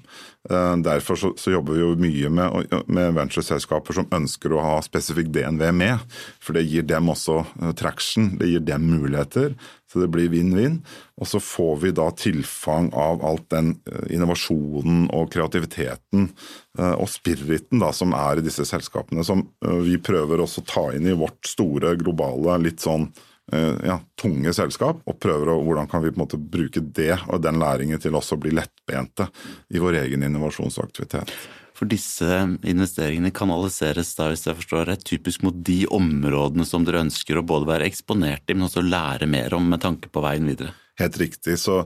Eh, 0.49 0.75
derfor 0.85 1.15
så, 1.19 1.33
så 1.37 1.51
jobber 1.51 1.75
vi 1.75 1.81
jo 1.81 1.89
mye 1.99 2.29
med, 2.31 2.75
med 2.87 3.15
ventureselskaper 3.17 3.97
som 3.97 4.07
ønsker 4.15 4.53
å 4.53 4.63
ha 4.63 4.77
spesifikk 4.85 5.29
DNV 5.35 5.65
med. 5.75 6.15
For 6.43 6.57
det 6.57 6.67
gir 6.69 6.87
dem 6.87 7.11
også 7.11 7.41
eh, 7.43 7.73
traction, 7.77 8.35
det 8.39 8.51
gir 8.53 8.63
dem 8.63 8.87
muligheter. 8.87 9.57
Så 9.87 10.01
det 10.03 10.09
blir 10.11 10.31
vinn-vinn. 10.31 10.81
Og 11.19 11.29
så 11.31 11.41
får 11.43 11.77
vi 11.83 11.93
da 11.95 12.09
tilfang 12.15 12.89
av 12.95 13.23
alt 13.27 13.47
den 13.53 13.75
eh, 13.89 14.11
innovasjonen 14.15 15.07
og 15.15 15.31
kreativiteten 15.35 16.31
og 16.77 17.07
spiriten 17.09 17.81
da, 17.81 17.87
som 17.89 18.11
er 18.13 18.37
i 18.37 18.43
disse 18.45 18.61
selskapene, 18.69 19.23
som 19.25 19.39
vi 19.81 19.95
prøver 19.97 20.43
også 20.43 20.61
å 20.61 20.67
ta 20.69 20.83
inn 20.93 21.07
i 21.09 21.15
vårt 21.17 21.49
store, 21.49 21.95
globale, 21.97 22.59
litt 22.61 22.83
sånn 22.85 23.07
ja, 23.47 23.95
tunge 24.19 24.51
selskap, 24.51 24.99
og 25.07 25.19
prøver 25.23 25.53
å, 25.53 25.61
hvordan 25.63 25.87
kan 25.87 26.01
vi 26.03 26.09
på 26.11 26.19
en 26.19 26.23
måte 26.25 26.39
bruke 26.41 26.81
det 26.83 27.13
og 27.29 27.39
den 27.45 27.61
læringen 27.61 28.01
til 28.03 28.17
også 28.19 28.35
å 28.35 28.41
bli 28.43 28.51
lettbente 28.57 29.29
i 29.71 29.79
vår 29.79 30.01
egen 30.01 30.25
innovasjonsaktivitet. 30.27 31.31
For 31.77 31.89
disse 31.89 32.27
investeringene 32.65 33.29
kanaliseres 33.35 34.15
da, 34.17 34.31
hvis 34.31 34.47
jeg 34.47 34.57
forstår 34.57 34.87
rett, 34.89 35.03
typisk 35.05 35.43
mot 35.45 35.57
de 35.65 35.83
områdene 35.93 36.65
som 36.65 36.85
dere 36.87 37.03
ønsker 37.05 37.37
å 37.37 37.45
både 37.45 37.69
være 37.69 37.89
eksponert 37.89 38.49
i, 38.49 38.55
men 38.55 38.65
også 38.65 38.81
lære 38.81 39.29
mer 39.29 39.53
om 39.53 39.67
med 39.69 39.83
tanke 39.83 40.09
på 40.09 40.23
veien 40.25 40.47
videre? 40.49 40.73
Helt 40.97 41.19
riktig. 41.21 41.59
Så, 41.61 41.83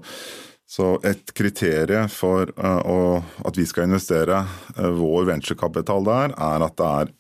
så 0.64 0.94
et 1.08 1.34
kriterium 1.36 2.08
for 2.12 2.54
uh, 2.56 3.34
at 3.44 3.60
vi 3.60 3.68
skal 3.68 3.90
investere 3.90 4.46
uh, 4.78 4.88
vår 4.96 5.28
venturekapital 5.34 6.08
der, 6.08 6.38
er 6.40 6.68
at 6.70 6.78
det 6.80 6.92
er 7.02 7.12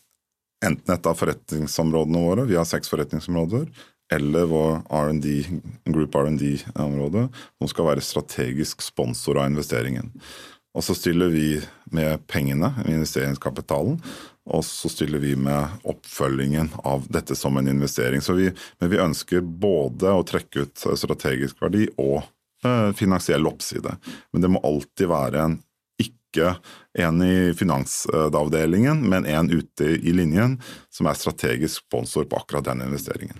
enten 0.71 0.95
et 0.95 1.10
av 1.10 1.17
forretningsområdene 1.17 2.24
våre, 2.24 2.48
vi 2.48 2.55
har 2.55 2.67
seks 2.69 2.91
forretningsområder, 2.93 3.67
eller 4.11 4.45
vår 4.45 4.81
R&D, 4.89 5.45
Group 5.85 6.15
R&D-område, 6.15 7.27
som 7.57 7.69
skal 7.71 7.87
være 7.87 8.03
strategisk 8.03 8.83
sponsor 8.83 9.39
av 9.39 9.51
investeringen. 9.51 10.11
Og 10.75 10.83
så 10.83 10.95
stiller 10.95 11.31
vi 11.31 11.61
med 11.91 12.27
pengene, 12.31 12.71
investeringskapitalen, 12.87 13.97
og 14.51 14.63
så 14.65 14.89
stiller 14.89 15.19
vi 15.19 15.35
med 15.35 15.83
oppfølgingen 15.87 16.71
av 16.87 17.03
dette 17.11 17.35
som 17.35 17.57
en 17.57 17.67
investering. 17.67 18.23
Vi, 18.35 18.51
men 18.79 18.91
vi 18.91 19.01
ønsker 19.03 19.41
både 19.41 20.13
å 20.15 20.23
trekke 20.27 20.65
ut 20.65 20.85
strategisk 20.99 21.59
verdi 21.61 21.85
og 21.99 22.21
eh, 22.65 22.89
finansiell 22.97 23.47
oppside. 23.47 23.97
Men 24.31 24.43
det 24.43 24.51
må 24.51 24.63
alltid 24.67 25.11
være 25.11 25.43
en 25.43 25.59
ikke 26.01 26.55
en 26.97 27.21
i 27.21 27.51
finansavdelingen, 27.53 29.03
men 29.11 29.27
en 29.27 29.51
ute 29.51 29.89
i 29.99 30.13
linjen 30.15 30.55
som 30.89 31.09
er 31.11 31.19
strategisk 31.19 31.83
sponsor 31.83 32.25
på 32.31 32.39
akkurat 32.39 32.71
den 32.71 32.85
investeringen. 32.87 33.37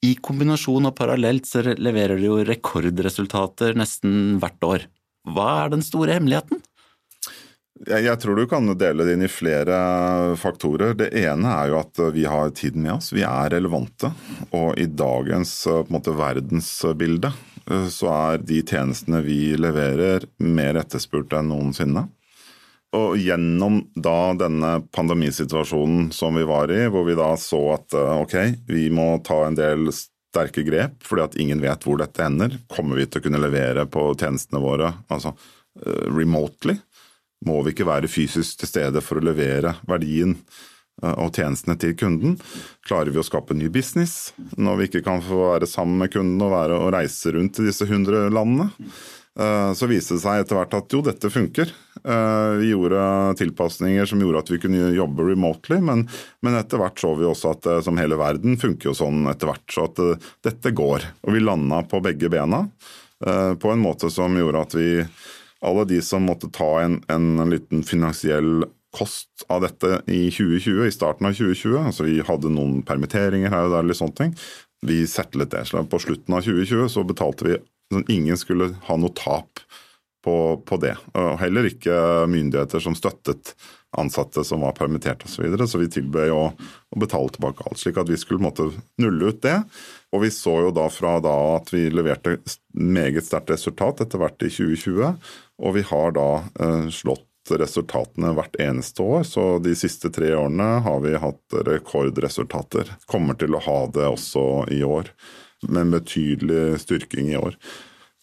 I 0.00 0.14
kombinasjon 0.24 0.88
og 0.88 0.96
parallelt 0.96 1.48
så 1.48 1.60
leverer 1.76 2.16
de 2.16 2.30
jo 2.30 2.40
rekordresultater 2.48 3.76
nesten 3.76 4.38
hvert 4.40 4.64
år. 4.64 4.86
Hva 5.28 5.48
er 5.66 5.74
den 5.74 5.84
store 5.84 6.16
hemmeligheten? 6.16 6.62
Jeg, 7.88 8.12
tror 8.20 8.36
du 8.36 8.44
kan 8.48 8.68
dele 8.76 9.06
det 9.06 9.14
inn 9.16 9.24
i 9.24 9.32
flere 9.32 9.76
faktorer. 10.40 10.92
Det 10.96 11.08
ene 11.16 11.52
er 11.52 11.70
jo 11.70 11.78
at 11.80 12.00
vi 12.12 12.26
har 12.28 12.52
tiden 12.56 12.84
med 12.84 12.98
oss. 12.98 13.08
Vi 13.12 13.24
er 13.24 13.52
relevante. 13.54 14.10
Og 14.56 14.76
i 14.80 14.84
dagens 14.84 15.54
måte, 15.88 16.12
verdensbilde 16.16 17.32
eh, 17.64 17.86
så 17.92 18.10
er 18.12 18.44
de 18.44 18.60
tjenestene 18.60 19.22
vi 19.24 19.54
leverer 19.56 20.28
mer 20.44 20.80
etterspurt 20.80 21.32
enn 21.36 21.48
noensinne. 21.52 22.04
Og 22.96 23.14
gjennom 23.22 23.84
da 23.94 24.32
denne 24.34 24.70
pandemisituasjonen 24.90 26.08
som 26.14 26.34
vi 26.34 26.46
var 26.46 26.72
i, 26.74 26.88
hvor 26.90 27.04
vi 27.06 27.14
da 27.18 27.36
så 27.38 27.60
at 27.76 27.94
eh, 27.94 28.22
ok, 28.24 28.34
vi 28.66 28.88
må 28.90 29.12
ta 29.26 29.44
en 29.46 29.58
del 29.58 29.92
sterke 29.94 30.64
grep 30.66 31.06
fordi 31.06 31.22
at 31.22 31.36
ingen 31.42 31.62
vet 31.62 31.86
hvor 31.86 32.00
dette 32.00 32.24
ender, 32.26 32.56
kommer 32.70 32.98
vi 32.98 33.06
til 33.06 33.22
å 33.22 33.26
kunne 33.28 33.42
levere 33.42 33.86
på 33.90 34.08
tjenestene 34.18 34.62
våre 34.62 34.92
altså 35.10 35.34
uh, 35.34 36.06
remotely? 36.10 36.76
Må 37.46 37.60
vi 37.64 37.72
ikke 37.74 37.88
være 37.88 38.10
fysisk 38.10 38.60
til 38.60 38.70
stede 38.70 39.02
for 39.02 39.18
å 39.18 39.24
levere 39.24 39.76
verdien 39.90 40.36
uh, 41.02 41.14
og 41.14 41.34
tjenestene 41.34 41.78
til 41.82 41.96
kunden? 41.98 42.36
Klarer 42.86 43.14
vi 43.14 43.22
å 43.22 43.26
skape 43.26 43.58
ny 43.58 43.70
business 43.74 44.32
når 44.58 44.78
vi 44.78 44.90
ikke 44.90 45.06
kan 45.06 45.22
få 45.24 45.40
være 45.54 45.70
sammen 45.70 45.98
med 46.02 46.14
kunden 46.14 46.42
og, 46.46 46.54
være, 46.54 46.78
og 46.78 46.94
reise 46.94 47.34
rundt 47.34 47.62
i 47.62 47.66
disse 47.70 47.90
hundre 47.90 48.28
landene? 48.34 48.70
Eh, 49.38 49.72
så 49.74 49.86
viste 49.86 50.16
det 50.16 50.24
seg 50.24 50.42
etter 50.42 50.58
hvert 50.58 50.74
at 50.76 50.94
jo, 50.94 51.02
dette 51.06 51.30
funker. 51.32 51.70
Eh, 52.04 52.52
vi 52.60 52.70
gjorde 52.70 53.34
tilpasninger 53.38 54.08
som 54.08 54.22
gjorde 54.22 54.44
at 54.44 54.50
vi 54.52 54.60
kunne 54.62 54.90
jobbe 54.96 55.26
remotely, 55.28 55.80
men, 55.84 56.06
men 56.44 56.56
etter 56.58 56.80
hvert 56.80 57.00
så 57.00 57.12
vi 57.18 57.28
også 57.28 57.54
at 57.56 57.68
eh, 57.68 57.82
som 57.86 58.00
hele 58.00 58.18
verden 58.20 58.58
funker 58.60 58.90
jo 58.90 58.96
sånn 58.96 59.24
etter 59.30 59.50
hvert, 59.50 59.66
så 59.72 59.86
at 59.90 60.00
dette 60.46 60.74
går. 60.76 61.06
Og 61.26 61.36
vi 61.36 61.44
landa 61.44 61.82
på 61.88 62.02
begge 62.04 62.32
bena 62.32 62.66
på 63.20 63.68
en 63.68 63.82
måte 63.82 64.08
som 64.08 64.32
gjorde 64.32 64.60
at 64.64 64.74
vi 64.78 64.86
alle 65.68 65.82
de 65.84 65.98
som 66.00 66.24
måtte 66.24 66.48
ta 66.56 66.68
en, 66.80 66.94
en 67.12 67.50
liten 67.52 67.82
finansiell 67.84 68.62
kost 68.96 69.44
av 69.52 69.60
dette 69.66 70.00
i 70.08 70.30
2020, 70.32 70.86
i 70.88 70.94
starten 70.94 71.28
av 71.28 71.36
2020, 71.36 71.76
altså 71.84 72.06
vi 72.06 72.16
hadde 72.26 72.52
noen 72.54 72.80
permitteringer 72.86 73.52
her 73.52 73.68
og 73.68 73.76
der, 73.76 73.84
litt 73.86 74.00
sånne 74.00 74.16
ting, 74.22 74.32
vi 74.86 75.02
settlet 75.04 75.52
det. 75.52 75.66
På 75.92 76.00
slutten 76.00 76.38
av 76.38 76.48
2020 76.48 76.88
så 76.96 77.04
betalte 77.06 77.48
vi 77.50 77.60
Sånn, 77.90 78.04
ingen 78.06 78.38
skulle 78.38 78.68
ha 78.86 78.96
noe 79.02 79.10
tap 79.18 79.64
på, 80.24 80.36
på, 80.66 80.78
det. 80.82 80.96
Og 81.16 81.36
heller 81.40 81.68
ikke 81.68 81.94
myndigheter 82.30 82.82
som 82.82 82.96
støttet 82.98 83.54
ansatte 83.98 84.44
som 84.46 84.62
var 84.62 84.76
permittert 84.78 85.24
osv. 85.24 85.34
Så, 85.34 85.42
videre. 85.42 85.66
så 85.68 85.78
vi 85.80 85.88
tilbød 85.90 86.30
å, 86.34 86.42
å, 86.94 87.00
betale 87.00 87.32
tilbake 87.34 87.64
alt, 87.66 87.80
slik 87.80 87.98
at 87.98 88.10
vi 88.10 88.18
skulle 88.20 88.44
måtte 88.44 88.68
nulle 89.02 89.32
ut 89.32 89.40
det. 89.42 89.56
Og 90.14 90.24
vi 90.24 90.30
så 90.34 90.56
jo 90.66 90.74
da 90.74 90.86
fra 90.92 91.16
da 91.22 91.34
at 91.56 91.72
vi 91.74 91.88
leverte 91.90 92.38
meget 92.74 93.26
sterkt 93.26 93.50
resultat 93.54 94.04
etter 94.04 94.22
hvert 94.22 94.46
i 94.46 94.52
2020, 94.52 95.18
og 95.60 95.76
vi 95.76 95.84
har 95.90 96.14
da 96.16 96.28
eh, 96.62 96.86
slått 96.94 97.26
resultatene 97.50 98.34
hvert 98.36 98.56
eneste 98.62 99.02
år. 99.02 99.24
Så 99.26 99.58
de 99.64 99.74
siste 99.78 100.12
tre 100.14 100.32
årene 100.36 100.70
har 100.84 101.02
vi 101.02 101.16
hatt 101.18 101.60
rekordresultater. 101.66 102.94
Kommer 103.10 103.38
til 103.40 103.56
å 103.56 103.64
ha 103.64 103.80
det 103.94 104.06
også 104.06 104.44
i 104.70 104.82
år 104.86 105.10
med 105.68 105.92
betydelig 105.96 106.80
styrking 106.84 107.32
i 107.32 107.38
år. 107.40 107.56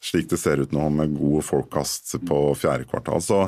Slik 0.03 0.29
det 0.29 0.37
ser 0.37 0.61
ut 0.61 0.73
nå, 0.75 0.89
med 0.93 1.15
god 1.17 1.45
forecast 1.45 2.15
på 2.27 2.39
fjerde 2.55 2.85
kvartal. 2.89 3.21
Så, 3.23 3.39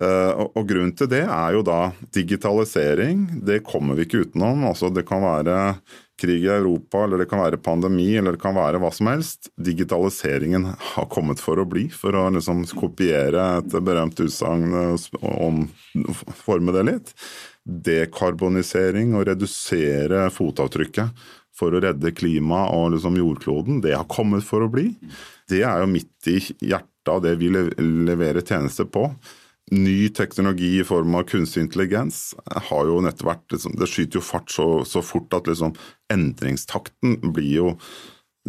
eh, 0.00 0.32
og 0.46 0.66
Grunnen 0.68 0.92
til 0.96 1.08
det 1.10 1.24
er 1.24 1.56
jo 1.56 1.62
da 1.66 1.92
digitalisering. 2.14 3.26
Det 3.46 3.62
kommer 3.66 3.96
vi 3.96 4.04
ikke 4.06 4.26
utenom. 4.26 4.66
Altså, 4.68 4.92
det 4.92 5.06
kan 5.08 5.24
være 5.24 5.56
krig 6.20 6.44
i 6.44 6.52
Europa, 6.52 7.04
eller 7.04 7.20
det 7.22 7.28
kan 7.30 7.42
være 7.42 7.60
pandemi, 7.60 8.10
eller 8.16 8.36
det 8.36 8.42
kan 8.42 8.56
være 8.56 8.80
hva 8.80 8.90
som 8.92 9.08
helst. 9.10 9.50
Digitaliseringen 9.60 10.68
har 10.94 11.08
kommet 11.12 11.40
for 11.42 11.60
å 11.60 11.66
bli, 11.68 11.88
for 11.92 12.16
å 12.16 12.28
liksom 12.32 12.64
kopiere 12.76 13.48
et 13.58 13.76
berømt 13.84 14.20
utsagn 14.24 14.76
og 14.76 15.66
forme 16.44 16.76
det 16.76 16.86
litt. 16.88 17.12
Dekarbonisering 17.66 19.16
og 19.16 19.26
redusere 19.28 20.28
fotavtrykket 20.32 21.26
for 21.56 21.72
å 21.72 21.80
redde 21.82 22.12
klimaet 22.16 22.74
og 22.76 22.92
liksom 22.94 23.16
jordkloden, 23.20 23.80
det 23.84 23.96
har 23.96 24.08
kommet 24.12 24.44
for 24.44 24.64
å 24.64 24.70
bli. 24.72 24.90
Det 25.48 25.62
er 25.64 25.82
jo 25.82 25.90
midt 25.90 26.30
i 26.30 26.38
hjertet 26.68 27.12
av 27.12 27.22
det 27.24 27.36
vi 27.40 27.48
leverer 27.50 28.42
tjenester 28.44 28.88
på. 28.90 29.08
Ny 29.74 30.08
teknologi 30.14 30.76
i 30.78 30.86
form 30.86 31.16
av 31.18 31.24
kunstig 31.26 31.64
intelligens 31.64 32.36
har 32.68 32.86
jo 32.86 33.00
nettopp 33.02 33.32
vært 33.32 33.54
liksom, 33.56 33.72
Det 33.74 33.88
skyter 33.90 34.20
jo 34.20 34.22
fart 34.22 34.52
så, 34.54 34.66
så 34.86 35.02
fort 35.02 35.34
at 35.34 35.48
liksom, 35.50 35.74
endringstakten 36.12 37.18
blir 37.34 37.54
jo 37.56 37.72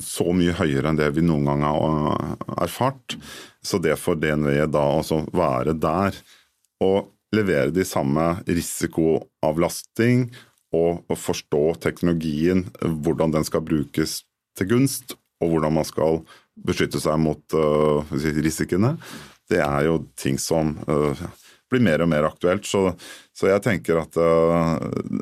så 0.03 0.29
mye 0.35 0.53
høyere 0.53 0.91
enn 0.91 0.99
det 0.99 1.09
vi 1.15 1.23
noen 1.25 1.47
gang 1.49 1.63
har 1.65 2.37
erfart. 2.67 3.17
Så 3.65 3.81
det 3.81 3.97
for 3.97 4.19
DNV 4.19 4.67
da 4.69 4.85
å 4.99 5.21
være 5.33 5.73
der 5.73 6.19
og 6.85 7.09
levere 7.33 7.73
de 7.73 7.83
samme 7.87 8.37
risikoavlasting 8.45 10.27
og, 10.75 11.05
forstå 11.15 11.63
teknologien, 11.83 12.65
hvordan 12.81 13.35
den 13.35 13.47
skal 13.47 13.63
brukes 13.65 14.21
til 14.57 14.71
gunst, 14.73 15.15
og 15.41 15.53
hvordan 15.53 15.77
man 15.77 15.87
skal 15.87 16.21
beskytte 16.67 16.99
seg 17.01 17.19
mot 17.21 17.55
uh, 17.55 18.15
risikoene, 18.41 18.95
det 19.47 19.61
er 19.63 19.85
jo 19.87 20.01
ting 20.19 20.39
som 20.41 20.73
uh, 20.89 21.27
blir 21.71 21.83
mer 21.83 22.01
og 22.03 22.09
mer 22.09 22.25
aktuelt. 22.27 22.65
Så, 22.67 22.81
så 23.35 23.49
jeg 23.51 23.63
tenker 23.63 23.99
at 24.01 24.17
uh, 24.19 24.75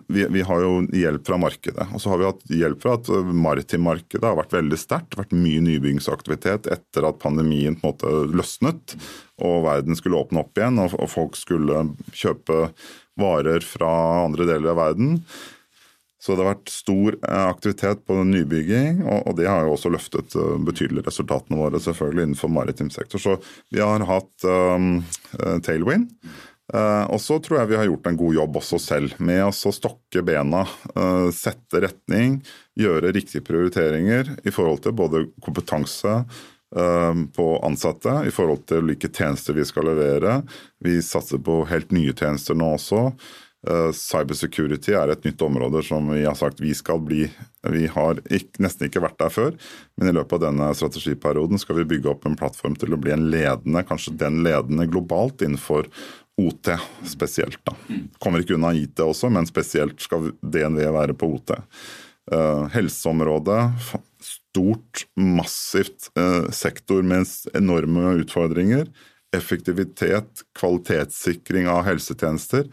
vi, 0.07 0.25
vi, 0.31 0.43
har 0.45 0.63
jo 0.63 0.79
hjelp 0.95 1.27
fra 1.27 1.39
markedet. 1.41 1.87
Og 1.91 2.01
så 2.01 2.13
har 2.13 2.21
vi 2.21 2.27
hatt 2.29 2.55
hjelp 2.61 2.81
fra 2.81 2.95
at 2.97 3.11
maritimmarkedet 3.45 4.25
har 4.25 4.39
vært 4.39 4.55
veldig 4.55 4.79
sterkt. 4.79 5.17
Vært 5.19 5.35
mye 5.35 5.63
nybyggingsaktivitet 5.67 6.71
etter 6.73 7.09
at 7.09 7.21
pandemien 7.21 7.77
på 7.77 7.91
en 7.91 7.93
måte 7.93 8.13
løsnet 8.33 8.97
og 9.43 9.65
verden 9.65 9.97
skulle 9.99 10.21
åpne 10.21 10.45
opp 10.45 10.55
igjen 10.55 10.79
og, 10.79 10.93
og 10.95 11.09
folk 11.11 11.35
skulle 11.35 11.81
kjøpe 12.15 12.69
varer 13.19 13.65
fra 13.65 13.91
andre 14.25 14.47
deler 14.49 14.73
av 14.73 14.81
verden. 14.81 15.19
Så 16.25 16.33
det 16.33 16.41
har 16.41 16.55
vært 16.55 16.71
stor 16.73 17.17
eh, 17.19 17.45
aktivitet 17.45 18.01
på 18.07 18.17
nybygging, 18.25 19.03
og 19.05 19.35
det 19.37 19.45
har 19.45 19.67
jo 19.67 19.75
også 19.75 19.91
løftet 19.93 20.33
eh, 20.39 20.55
betydelig 20.65 21.03
resultatene 21.05 21.59
våre 21.59 21.81
selvfølgelig 21.83 22.29
innenfor 22.31 22.53
maritim 22.55 22.89
sektor. 22.93 23.21
Så 23.21 23.37
vi 23.69 23.83
har 23.83 24.01
hatt 24.09 24.47
um, 24.49 25.03
tailwind. 25.65 26.09
Uh, 26.73 27.05
og 27.13 27.19
så 27.21 27.37
tror 27.45 27.59
jeg 27.59 27.69
vi 27.69 27.77
har 27.77 27.85
gjort 27.85 28.07
en 28.09 28.17
god 28.17 28.33
jobb 28.39 28.55
også 28.57 28.79
selv 28.81 29.19
med 29.21 29.43
å 29.45 29.73
stokke 29.75 30.23
bena, 30.25 30.63
uh, 30.97 31.27
sette 31.29 31.83
retning, 31.83 32.39
gjøre 32.73 33.13
riktige 33.13 33.45
prioriteringer 33.45 34.31
i 34.41 34.53
forhold 34.53 34.81
til 34.81 34.95
både 34.97 35.27
kompetanse 35.45 36.23
på 36.75 37.45
ansatte, 37.63 38.11
i 38.27 38.31
forhold 38.35 38.65
til 38.67 38.83
hvilke 38.83 39.07
tjenester 39.07 39.55
vi 39.55 39.63
skal 39.63 39.87
levere. 39.87 40.41
Vi 40.83 40.97
satser 41.05 41.39
på 41.39 41.61
helt 41.69 41.93
nye 41.95 42.11
tjenester 42.11 42.57
nå 42.57 42.73
også. 42.75 43.05
Cybersecurity 43.95 44.93
er 44.93 45.09
et 45.09 45.23
nytt 45.25 45.41
område 45.41 45.81
som 45.85 46.05
vi 46.11 46.21
har 46.25 46.35
sagt 46.37 46.59
vi 46.61 46.73
skal 46.77 46.99
bli. 47.01 47.23
Vi 47.71 47.87
har 47.89 48.19
ikke, 48.27 48.61
nesten 48.61 48.89
ikke 48.89 49.01
vært 49.01 49.17
der 49.21 49.31
før, 49.33 49.55
men 49.97 50.11
i 50.11 50.13
løpet 50.13 50.37
av 50.37 50.43
denne 50.49 50.67
strategiperioden 50.77 51.61
skal 51.61 51.79
vi 51.79 51.87
bygge 51.95 52.11
opp 52.11 52.27
en 52.29 52.37
plattform 52.37 52.77
til 52.77 52.93
å 52.93 53.01
bli 53.01 53.15
en 53.15 53.25
ledende, 53.33 53.85
kanskje 53.87 54.17
den 54.21 54.43
ledende 54.45 54.85
globalt 54.91 55.41
innenfor 55.41 55.89
OT 56.37 56.75
spesielt. 57.07 57.57
da. 57.65 57.73
Kommer 58.19 58.43
ikke 58.43 58.57
unna 58.59 58.73
IT 58.75 59.01
også, 59.01 59.31
men 59.33 59.47
spesielt 59.49 60.01
skal 60.03 60.33
DNV 60.43 60.83
være 60.93 61.17
på 61.17 61.31
OT. 61.37 61.55
Uh, 62.33 62.65
helseområdet, 62.73 63.71
stort, 64.21 65.03
massivt 65.15 66.09
uh, 66.17 66.49
sektor 66.49 67.03
med 67.05 67.27
enorme 67.53 68.15
utfordringer. 68.23 68.87
Effektivitet, 69.35 70.41
kvalitetssikring 70.57 71.69
av 71.69 71.83
helsetjenester. 71.85 72.65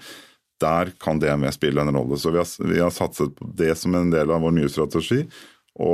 Der 0.63 0.95
kan 1.05 1.21
DNV 1.21 1.51
spille 1.53 1.85
en 1.85 1.93
rolle. 1.93 2.17
Så 2.17 2.33
vi 2.33 2.41
har, 2.41 2.49
vi 2.65 2.81
har 2.81 2.95
satset 2.97 3.37
på 3.37 3.51
det 3.61 3.75
som 3.77 3.95
en 3.99 4.15
del 4.15 4.33
av 4.33 4.41
vår 4.41 4.57
nye 4.57 4.73
strategi. 4.73 5.27
Å 5.77 5.93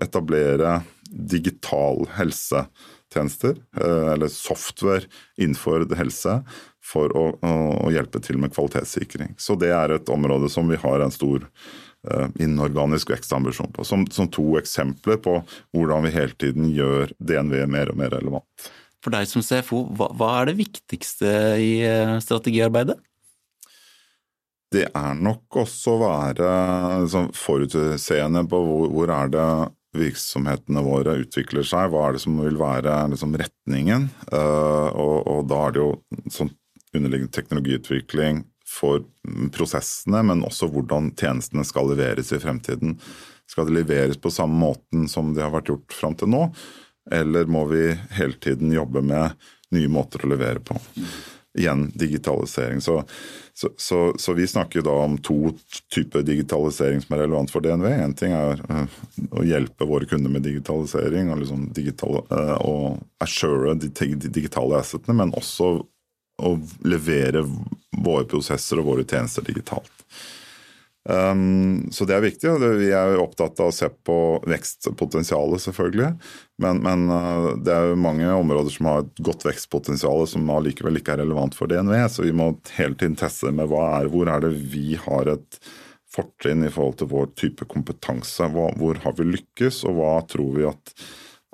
etablere 0.00 0.78
digital 1.12 2.06
helsetjenester, 2.16 3.60
uh, 3.84 4.12
eller 4.16 4.32
software 4.32 5.04
innenfor 5.36 5.84
helse 6.00 6.40
for 6.84 7.12
å, 7.12 7.30
å, 7.36 7.92
hjelpe 7.92 8.24
til 8.24 8.40
med 8.40 8.56
kvalitetssikring. 8.56 9.36
Så 9.36 9.60
det 9.60 9.76
er 9.76 9.92
et 9.92 10.08
område 10.08 10.48
som 10.48 10.72
vi 10.72 10.80
har 10.80 11.04
en 11.04 11.12
stor 11.12 11.44
uh, 11.44 11.83
inorganisk 12.42 13.10
vekstambisjon 13.14 13.72
på. 13.74 13.84
Som, 13.86 14.06
som, 14.12 14.28
to 14.32 14.56
eksempler 14.60 15.20
på 15.24 15.38
hvordan 15.74 16.06
vi 16.06 16.14
hele 16.14 16.36
tiden 16.40 16.70
gjør 16.74 17.14
DNV 17.18 17.64
mer 17.70 17.92
og 17.92 18.00
mer 18.00 18.12
relevant. 18.16 18.70
For 19.04 19.12
deg 19.12 19.28
som 19.28 19.44
CFO, 19.44 19.84
hva, 19.96 20.08
hva 20.16 20.30
er 20.40 20.50
det 20.50 20.58
viktigste 20.62 21.30
i 21.60 21.72
uh, 21.84 22.16
strategiarbeidet? 22.24 22.96
Det 24.74 24.88
er 24.88 25.18
nok 25.20 25.60
også 25.60 25.94
å 25.94 26.00
være 26.02 26.50
liksom, 27.04 27.28
forutseende 27.36 28.42
på 28.50 28.60
hvor, 28.64 28.86
hvor 28.94 29.12
er 29.14 29.32
det 29.34 29.48
virksomhetene 29.94 30.82
våre 30.82 31.18
utvikler 31.20 31.66
seg, 31.66 31.92
hva 31.92 32.08
er 32.08 32.16
det 32.16 32.24
som 32.24 32.40
vil 32.40 32.56
være 32.58 32.96
liksom, 33.12 33.36
retningen. 33.38 34.08
Uh, 34.32 34.88
og, 34.90 35.16
og, 35.20 35.44
da 35.52 35.60
er 35.66 35.76
det 35.76 35.84
jo 35.84 35.92
sånn 36.34 36.50
underliggende 36.94 37.34
teknologiutvikling 37.34 38.42
for 38.74 39.04
prosessene, 39.54 40.22
men 40.26 40.42
også 40.46 40.68
hvordan 40.72 41.12
tjenestene 41.18 41.64
skal 41.66 41.92
leveres 41.92 42.32
i 42.34 42.40
fremtiden. 42.42 42.98
Skal 43.50 43.68
det 43.68 43.78
leveres 43.82 44.18
på 44.20 44.32
samme 44.32 44.58
måten 44.58 45.08
som 45.08 45.34
det 45.34 45.44
har 45.44 45.54
vært 45.54 45.70
gjort 45.72 45.94
fram 45.94 46.16
til 46.18 46.32
nå, 46.32 46.48
eller 47.12 47.46
må 47.50 47.66
vi 47.68 47.90
hele 48.16 48.38
tiden 48.40 48.72
jobbe 48.72 49.02
med 49.04 49.36
nye 49.74 49.90
måter 49.92 50.24
å 50.24 50.30
levere 50.32 50.62
på? 50.64 50.78
Igjen 51.54 51.86
digitalisering. 51.94 52.80
Så, 52.82 52.96
så, 53.54 53.68
så, 53.78 53.98
så 54.18 54.32
vi 54.34 54.46
snakker 54.48 54.82
da 54.82 54.94
om 55.04 55.18
to 55.22 55.52
typer 55.94 56.24
digitalisering 56.26 57.04
som 57.04 57.14
er 57.14 57.22
relevant 57.26 57.52
for 57.52 57.62
DNV. 57.62 57.86
Én 57.92 58.16
ting 58.18 58.34
er 58.34 58.58
uh, 58.66 58.96
å 59.30 59.44
hjelpe 59.46 59.86
våre 59.86 60.08
kunder 60.10 60.32
med 60.32 60.42
digitalisering 60.48 61.30
og, 61.30 61.44
liksom 61.44 61.68
digital, 61.76 62.24
uh, 62.32 62.56
og 62.64 63.04
assure 63.22 63.76
de 63.78 63.92
digitale 64.24 64.80
assetene, 64.80 65.20
men 65.20 65.36
også 65.38 65.76
å 66.42 66.56
levere 66.86 67.44
våre 68.04 68.26
prosesser 68.28 68.80
og 68.80 68.88
våre 68.90 69.06
tjenester 69.06 69.44
digitalt. 69.46 69.92
Um, 71.04 71.90
så 71.92 72.06
det 72.08 72.14
er 72.16 72.24
viktig. 72.24 72.48
og 72.48 72.62
Vi 72.80 72.88
er 72.96 73.18
opptatt 73.20 73.60
av 73.60 73.68
å 73.68 73.76
se 73.76 73.90
på 74.08 74.16
vekstpotensialet, 74.48 75.62
selvfølgelig. 75.66 76.10
Men, 76.64 76.80
men 76.84 77.04
uh, 77.12 77.50
det 77.60 77.74
er 77.74 77.90
jo 77.90 78.00
mange 78.00 78.30
områder 78.32 78.72
som 78.72 78.88
har 78.88 79.04
et 79.04 79.24
godt 79.26 79.44
vekstpotensial 79.44 80.24
som 80.30 80.52
allikevel 80.54 81.00
ikke 81.00 81.16
er 81.16 81.22
relevant 81.24 81.56
for 81.56 81.70
DNV. 81.70 81.96
Så 82.08 82.24
vi 82.24 82.32
må 82.36 82.54
hele 82.78 82.96
tiden 82.96 83.18
teste 83.20 83.52
med 83.52 83.74
er, 83.74 84.08
hvor 84.12 84.32
er 84.32 84.46
det 84.46 84.54
vi 84.56 84.96
har 85.04 85.34
et 85.36 85.60
fortrinn 86.14 86.64
i 86.64 86.72
forhold 86.72 87.00
til 87.00 87.10
vår 87.10 87.30
type 87.36 87.68
kompetanse. 87.68 88.48
Hva, 88.54 88.70
hvor 88.80 89.00
har 89.04 89.16
vi 89.18 89.28
lykkes, 89.34 89.84
og 89.88 90.00
hva 90.00 90.16
tror 90.30 90.52
vi 90.56 90.68
at 90.70 90.96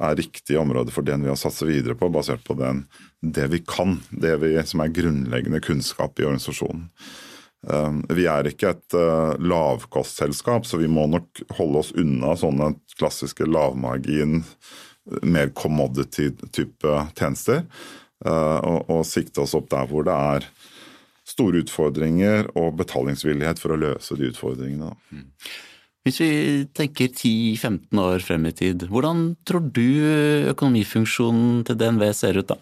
er 0.00 0.16
riktige 0.16 0.60
områder 0.60 0.94
for 0.94 1.04
DNV 1.04 1.34
å 1.34 1.38
satse 1.38 1.66
videre 1.68 1.96
på, 1.98 2.08
basert 2.12 2.44
på 2.46 2.56
den 2.56 2.84
det 3.20 3.46
vi 3.52 3.62
kan, 3.66 3.98
det 4.10 4.36
vi, 4.40 4.54
som 4.64 4.80
er 4.80 4.94
grunnleggende 4.96 5.60
kunnskap 5.60 6.20
i 6.20 6.24
organisasjonen. 6.24 6.86
Um, 7.60 8.00
vi 8.08 8.24
er 8.24 8.48
ikke 8.48 8.72
et 8.72 8.96
uh, 8.96 9.36
lavkostselskap, 9.36 10.64
så 10.64 10.80
vi 10.80 10.88
må 10.88 11.04
nok 11.12 11.42
holde 11.58 11.82
oss 11.82 11.92
unna 11.92 12.32
sånne 12.40 12.72
klassiske 12.96 13.44
lavmargin, 13.44 14.40
mer 15.20 15.52
commodity-type 15.56 16.96
tjenester. 17.18 17.66
Uh, 18.24 18.60
og, 18.64 18.78
og 18.92 19.06
sikte 19.08 19.44
oss 19.44 19.56
opp 19.56 19.68
der 19.72 19.88
hvor 19.88 20.04
det 20.08 20.16
er 20.16 20.48
store 21.28 21.62
utfordringer 21.62 22.48
og 22.58 22.74
betalingsvillighet 22.80 23.60
for 23.60 23.74
å 23.74 23.80
løse 23.80 24.16
de 24.16 24.28
utfordringene. 24.32 24.94
Mm. 25.12 25.28
Hvis 26.08 26.18
vi 26.22 26.32
tenker 26.72 27.10
10-15 27.12 28.00
år 28.00 28.22
frem 28.24 28.46
i 28.48 28.54
tid, 28.56 28.86
hvordan 28.88 29.34
tror 29.44 29.66
du 29.68 29.84
økonomifunksjonen 30.48 31.60
til 31.68 31.76
DNV 31.80 32.06
ser 32.16 32.40
ut 32.40 32.48
da? 32.48 32.56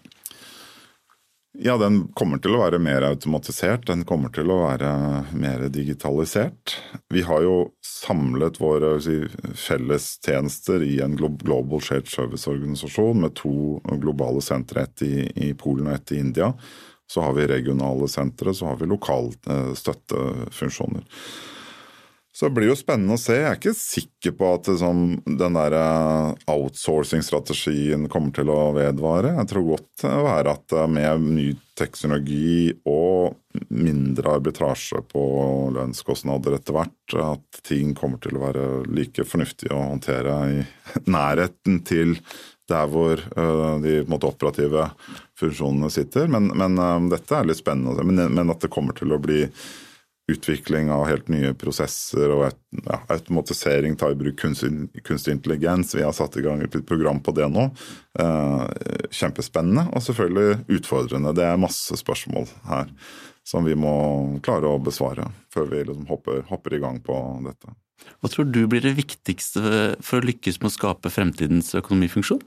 Ja, 1.61 1.73
den 1.77 2.05
kommer 2.15 2.39
til 2.39 2.53
å 2.55 2.61
være 2.61 2.77
mer 2.79 3.03
automatisert. 3.03 3.83
Den 3.89 4.05
kommer 4.07 4.31
til 4.31 4.47
å 4.47 4.61
være 4.61 4.91
mer 5.35 5.65
digitalisert. 5.67 6.77
Vi 7.11 7.19
har 7.27 7.43
jo 7.43 7.55
samlet 7.83 8.61
våre 8.61 8.93
si, 9.03 9.17
fellestjenester 9.59 10.85
i 10.87 11.01
en 11.03 11.17
Global 11.19 11.83
Shared 11.83 12.07
Service-organisasjon 12.07 13.19
med 13.25 13.35
to 13.41 13.51
globale 13.99 14.39
sentre, 14.45 14.87
ett 14.87 15.03
i, 15.03 15.27
i, 15.35 15.51
Polen 15.51 15.91
og 15.91 15.97
ett 15.97 16.15
i 16.15 16.21
India. 16.23 16.53
Så 17.11 17.27
har 17.27 17.35
vi 17.35 17.49
regionale 17.51 18.07
sentre, 18.07 18.55
så 18.55 18.71
har 18.71 18.79
vi 18.79 18.87
lokale 18.87 19.35
eh, 19.51 19.73
støttefunksjoner. 19.75 21.03
Så 22.39 22.47
det 22.47 22.55
blir 22.55 22.69
jo 22.69 22.75
spennende 22.79 23.17
å 23.17 23.19
se. 23.19 23.33
Jeg 23.35 23.47
er 23.49 23.57
ikke 23.57 23.75
sikker 23.75 24.33
på 24.39 24.49
at 24.55 24.67
liksom, 24.71 24.99
den 25.27 25.55
der 25.57 25.73
eh, 25.75 26.29
outsourcing-strategien 26.47 28.05
kommer 28.07 28.31
til 28.37 28.47
å 28.53 28.69
vedvare. 28.77 29.33
Jeg 29.41 29.49
tror 29.49 29.65
godt 29.73 30.03
det 30.05 30.11
være 30.23 30.53
at 30.55 30.75
eh, 30.79 30.85
med 30.87 31.25
ny 31.35 31.47
teknologi 31.75 32.69
og 32.87 33.35
mindre 33.75 34.37
arbitrasje 34.37 35.01
på 35.11 35.25
lønnskostnader 35.75 36.55
etter 36.55 36.77
hvert, 36.77 37.17
at 37.25 37.59
ting 37.67 37.91
kommer 37.99 38.23
til 38.23 38.39
å 38.39 38.45
være 38.45 38.69
like 38.87 39.27
fornuftig 39.27 39.73
å 39.75 39.81
håndtere 39.89 40.39
i 40.47 40.63
nærheten 41.17 41.83
til 41.91 42.15
der 42.71 42.87
hvor 42.87 43.19
de 43.83 43.97
måte, 44.07 44.31
operative 44.31 44.87
funksjonene 45.41 45.91
sitter. 45.91 46.31
Men, 46.31 46.53
men 46.55 47.11
dette 47.11 47.35
er 47.35 47.51
litt 47.51 47.59
spennende. 47.59 47.99
å 47.99 48.07
Men, 48.07 48.29
men 48.31 48.55
at 48.55 48.63
det 48.63 48.71
kommer 48.71 48.95
til 48.95 49.11
å 49.11 49.19
bli 49.19 49.43
utvikling 50.33 50.91
av 50.93 51.05
helt 51.09 51.29
nye 51.31 51.53
prosesser 51.57 52.31
og 52.35 52.45
et, 52.49 52.59
ja, 52.83 52.99
automatisering, 53.15 53.97
ta 53.99 54.11
i 54.11 54.17
bruk 54.19 54.37
kunstig, 54.41 54.71
kunstig, 55.07 55.37
intelligens. 55.37 55.95
Vi 55.97 56.05
har 56.05 56.15
satt 56.15 56.37
i 56.39 56.45
gang 56.45 56.63
et 56.63 56.77
program 56.87 57.21
på 57.23 57.33
det 57.37 57.49
nå. 57.51 57.69
Eh, 58.19 58.63
kjempespennende 59.15 59.89
og 59.93 60.05
selvfølgelig 60.05 60.79
utfordrende. 60.79 61.35
Det 61.37 61.45
er 61.47 61.61
masse 61.61 61.97
spørsmål 61.99 62.49
her 62.69 62.93
som 63.49 63.65
vi 63.65 63.75
må 63.77 63.93
klare 64.45 64.69
å 64.69 64.81
besvare 64.81 65.29
før 65.53 65.69
vi 65.71 65.85
liksom 65.85 66.09
hopper, 66.09 66.43
hopper 66.49 66.75
i 66.77 66.81
gang 66.83 66.99
på 67.01 67.15
dette. 67.47 67.73
Hva 68.19 68.31
tror 68.31 68.47
du 68.47 68.61
blir 68.69 68.83
det 68.83 68.95
viktigste 68.99 69.61
for 70.05 70.19
å 70.19 70.27
lykkes 70.27 70.61
med 70.61 70.69
å 70.69 70.75
skape 70.75 71.11
fremtidens 71.11 71.73
økonomifunksjon? 71.77 72.43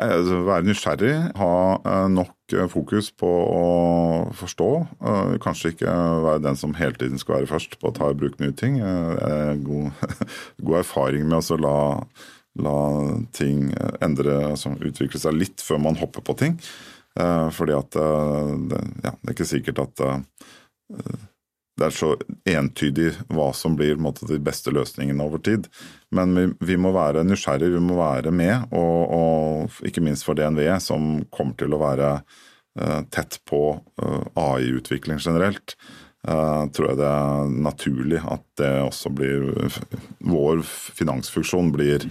Eh, 0.00 0.18
være 0.48 0.64
nysgjerrig, 0.64 1.14
ha 1.36 1.54
eh, 1.76 2.06
nok 2.12 2.32
eh, 2.56 2.68
fokus 2.70 3.10
på 3.18 3.30
å 3.30 3.64
forstå. 4.36 4.68
Kanskje 5.42 5.72
ikke 5.74 5.96
være 6.26 6.44
den 6.44 6.58
som 6.60 6.76
hele 6.78 6.96
tiden 6.98 7.20
skal 7.20 7.40
være 7.40 7.50
først 7.54 7.78
på 7.80 7.90
å 7.90 7.96
ta 7.96 8.10
i 8.12 8.18
bruk 8.18 8.38
nye 8.42 8.54
ting. 8.56 8.78
God, 9.64 10.06
god 10.66 10.78
erfaring 10.82 11.26
med 11.28 11.40
å 11.40 11.58
la, 11.60 11.76
la, 12.62 12.76
ting 13.36 13.72
endre, 14.04 14.38
altså 14.52 14.74
utvikle 14.78 15.20
seg 15.20 15.36
litt 15.38 15.64
før 15.64 15.82
man 15.88 16.00
hopper 16.00 16.24
på 16.24 16.38
ting. 16.44 16.56
Fordi 17.12 17.74
at 17.76 17.92
det, 17.92 18.78
ja, 19.04 19.12
det 19.12 19.26
er 19.28 19.34
ikke 19.34 19.48
sikkert 19.50 19.82
at 19.82 20.00
det 21.82 21.88
er 21.88 21.96
så 21.96 22.12
entydig 22.46 23.08
hva 23.34 23.48
som 23.56 23.74
blir 23.78 23.98
måte, 24.00 24.28
de 24.28 24.38
beste 24.42 24.70
løsningene 24.70 25.24
over 25.24 25.42
tid. 25.42 25.66
Men 26.14 26.36
vi, 26.36 26.44
vi 26.72 26.78
må 26.78 26.92
være 26.94 27.24
nysgjerrige, 27.26 27.74
vi 27.74 27.82
må 27.82 27.98
være 27.98 28.30
med, 28.34 28.68
og, 28.70 29.00
og, 29.16 29.80
ikke 29.88 30.04
minst 30.04 30.26
for 30.28 30.38
DNV, 30.38 30.62
som 30.84 31.24
kommer 31.34 31.58
til 31.58 31.74
å 31.74 31.80
være 31.82 32.12
uh, 32.20 33.00
tett 33.10 33.40
på 33.48 33.64
uh, 33.80 34.22
AI-utvikling 34.38 35.18
generelt. 35.22 35.74
Uh, 36.22 36.68
tror 36.70 36.92
jeg 36.92 37.00
det 37.00 37.08
er 37.10 37.50
naturlig 37.66 38.20
at 38.30 38.44
det 38.60 38.68
også 38.84 39.10
blir 39.10 39.48
Vår 40.22 40.60
finansfunksjon 40.94 41.72
blir, 41.74 42.06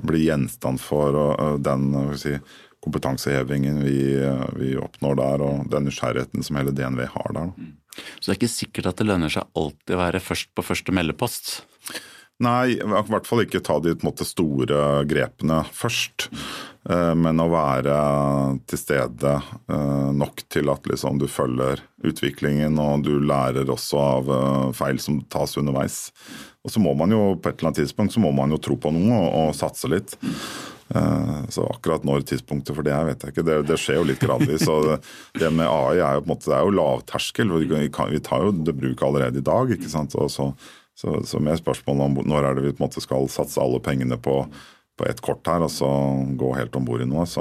blir 0.00 0.24
gjenstand 0.30 0.80
for 0.80 1.18
den 1.60 1.90
si, 2.16 2.38
kompetansehevingen 2.80 3.82
vi, 3.84 3.98
vi, 4.56 4.72
oppnår 4.80 5.20
der, 5.20 5.44
og 5.44 5.68
den 5.68 5.90
nysgjerrigheten 5.90 6.46
som 6.46 6.56
hele 6.56 6.72
DNV 6.72 7.04
har 7.12 7.36
der. 7.36 7.52
Så 8.18 8.28
det 8.28 8.34
er 8.34 8.40
ikke 8.40 8.52
sikkert 8.52 8.92
at 8.92 9.02
det 9.02 9.08
lønner 9.10 9.32
seg 9.32 9.48
alltid 9.58 9.96
å 9.96 10.02
være 10.02 10.22
først 10.24 10.52
på 10.56 10.66
første 10.66 10.94
meldepost? 10.94 11.52
Nei, 12.40 12.78
i 12.78 12.88
hvert 13.12 13.28
fall 13.28 13.42
ikke 13.44 13.60
ta 13.60 13.76
de 13.84 13.92
måte, 14.00 14.24
store 14.24 15.02
grepene 15.08 15.60
først. 15.76 16.30
Eh, 16.88 17.12
men 17.12 17.42
å 17.42 17.50
være 17.52 17.96
til 18.70 18.80
stede 18.80 19.34
eh, 19.36 20.08
nok 20.16 20.46
til 20.48 20.72
at 20.72 20.88
liksom, 20.88 21.18
du 21.20 21.26
følger 21.28 21.82
utviklingen 22.08 22.80
og 22.80 23.04
du 23.04 23.18
lærer 23.20 23.68
også 23.68 24.00
av 24.00 24.32
eh, 24.32 24.70
feil 24.78 25.02
som 25.04 25.20
tas 25.28 25.58
underveis. 25.60 26.06
Og 26.64 26.72
så 26.72 26.80
må 26.80 26.96
man 26.96 27.12
jo 27.12 27.34
på 27.36 27.50
et 27.50 27.58
eller 27.60 27.74
annet 27.74 27.82
tidspunkt 27.82 28.16
så 28.16 28.24
må 28.24 28.32
man 28.36 28.56
jo 28.56 28.60
tro 28.64 28.78
på 28.80 28.92
noe 28.96 29.20
og, 29.20 29.28
og 29.42 29.56
satse 29.60 29.92
litt. 29.92 30.16
Eh, 30.94 31.36
så 31.54 31.66
akkurat 31.70 32.04
når 32.06 32.24
tidspunktet 32.26 32.74
for 32.74 32.86
det 32.86 32.94
er, 32.94 33.06
vet 33.06 33.22
jeg 33.22 33.34
ikke. 33.34 33.46
Det, 33.46 33.58
det 33.68 33.78
skjer 33.80 34.00
jo 34.00 34.08
litt 34.08 34.22
gradvis. 34.22 34.66
så 34.66 34.80
det, 35.38 35.52
med 35.52 35.68
AI 35.68 36.00
er 36.00 36.18
jo 36.18 36.24
på 36.24 36.28
en 36.28 36.34
måte, 36.34 36.50
det 36.50 36.58
er 36.58 36.66
jo 36.66 36.76
lavterskel. 36.80 37.54
Vi, 37.62 37.86
vi 37.86 38.24
tar 38.26 38.46
jo 38.46 38.52
det 38.66 38.76
bruk 38.78 39.06
allerede 39.06 39.42
i 39.42 39.46
dag. 39.46 39.72
ikke 39.76 39.92
sant? 39.92 40.18
Og 40.18 40.32
så, 40.32 40.50
så, 40.98 41.20
så 41.26 41.42
med 41.42 41.62
spørsmålet 41.62 42.08
om 42.08 42.20
når 42.34 42.50
er 42.50 42.58
det 42.58 42.66
vi 42.66 42.74
på 42.74 42.82
en 42.82 42.88
måte 42.88 43.04
skal 43.04 43.30
satse 43.32 43.62
alle 43.62 43.82
pengene 43.84 44.20
på 44.20 44.42
på 45.00 45.06
ett 45.08 45.20
kort 45.24 45.46
her, 45.48 45.62
og 45.64 45.70
så 45.72 45.88
gå 46.36 46.50
helt 46.58 46.74
om 46.76 46.84
bord 46.84 47.00
i 47.00 47.08
noe. 47.08 47.24
Så. 47.24 47.40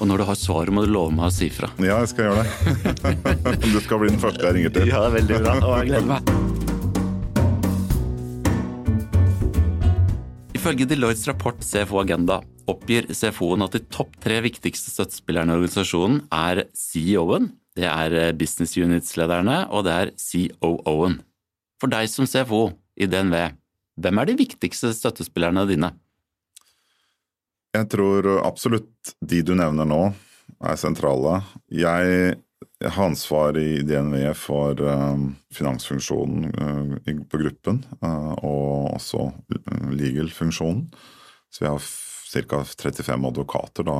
Og 0.00 0.08
når 0.08 0.22
du 0.22 0.28
har 0.30 0.38
svaret, 0.40 0.72
må 0.72 0.86
du 0.86 0.92
love 0.94 1.12
meg 1.12 1.28
å 1.28 1.34
si 1.36 1.50
fra. 1.52 1.68
Ja, 1.76 2.00
jeg 2.00 2.14
skal 2.14 2.30
gjøre 2.30 2.46
det. 2.46 3.64
du 3.74 3.80
skal 3.84 4.00
bli 4.00 4.14
den 4.14 4.22
første 4.24 4.46
jeg 4.48 4.60
ringer 4.60 4.78
til. 4.78 4.94
Ja, 4.94 5.08
veldig 5.12 5.42
bra. 5.44 5.58
Og 5.60 5.82
jeg 5.82 5.92
gleder 5.92 6.14
meg. 6.14 6.63
Ifølge 10.64 10.86
Deloittes 10.88 11.26
rapport 11.28 11.58
CFO 11.60 11.98
Agenda 12.00 12.38
oppgir 12.72 13.04
CFO-en 13.12 13.66
at 13.66 13.74
de 13.76 13.82
topp 13.92 14.14
tre 14.24 14.38
viktigste 14.40 14.88
støttespillerne 14.88 15.52
i 15.52 15.58
organisasjonen 15.58 16.22
er 16.32 16.62
CEO-en, 16.72 17.50
det 17.76 17.84
er 17.84 18.16
eh, 18.16 18.30
business 18.32 18.72
units-lederne, 18.80 19.58
og 19.68 19.84
det 19.84 19.92
er 19.92 20.12
COO-en. 20.16 21.18
For 21.76 21.92
deg 21.92 22.08
som 22.08 22.24
CFO 22.24 22.62
i 22.96 23.04
DNV, 23.12 23.36
hvem 24.00 24.22
er 24.22 24.30
de 24.30 24.38
viktigste 24.40 24.94
støttespillerne 24.96 25.66
dine? 25.68 25.92
Jeg 27.76 27.90
tror 27.92 28.30
absolutt 28.38 29.12
de 29.20 29.44
du 29.44 29.52
nevner 29.60 29.84
nå, 29.84 30.00
er 30.64 30.80
sentrale. 30.80 31.42
Jeg 31.68 32.38
har 32.88 33.04
ansvar 33.04 33.58
i 33.58 33.82
DNV 33.82 34.34
for 34.34 34.80
um, 34.80 35.34
finansfunksjonen 35.54 36.44
uh, 36.54 37.24
på 37.30 37.40
gruppen, 37.40 37.82
uh, 38.04 38.32
og 38.44 38.94
også 38.94 39.30
legal-funksjonen. 39.94 40.86
Så 41.50 41.64
vi 41.64 41.70
har 41.70 41.90
ca. 42.34 42.64
35 42.64 43.26
advokater 43.28 43.86
da, 43.86 43.98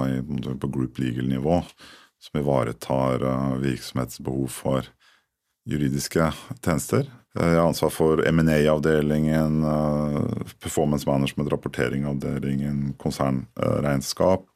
på 0.60 0.70
group 0.74 0.98
legal-nivå 0.98 1.60
som 2.24 2.40
ivaretar 2.40 3.22
virksomhetsbehov 3.62 4.48
for 4.50 4.88
juridiske 5.70 6.30
tjenester. 6.64 7.06
Eh, 7.38 7.50
jeg 7.52 7.60
har 7.60 7.68
ansvar 7.68 7.92
for 7.92 8.22
M&A-avdelingen, 8.26 9.60
performance 10.62 11.06
management, 11.06 11.52
rapporteringavdelingen, 11.52 12.94
konsernregnskap, 12.98 14.48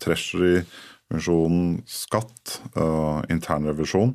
treasury, 0.00 0.62
funksjonen 1.08 1.80
skatt, 1.88 2.60
uh, 2.76 3.24
internrevisjon 3.32 4.14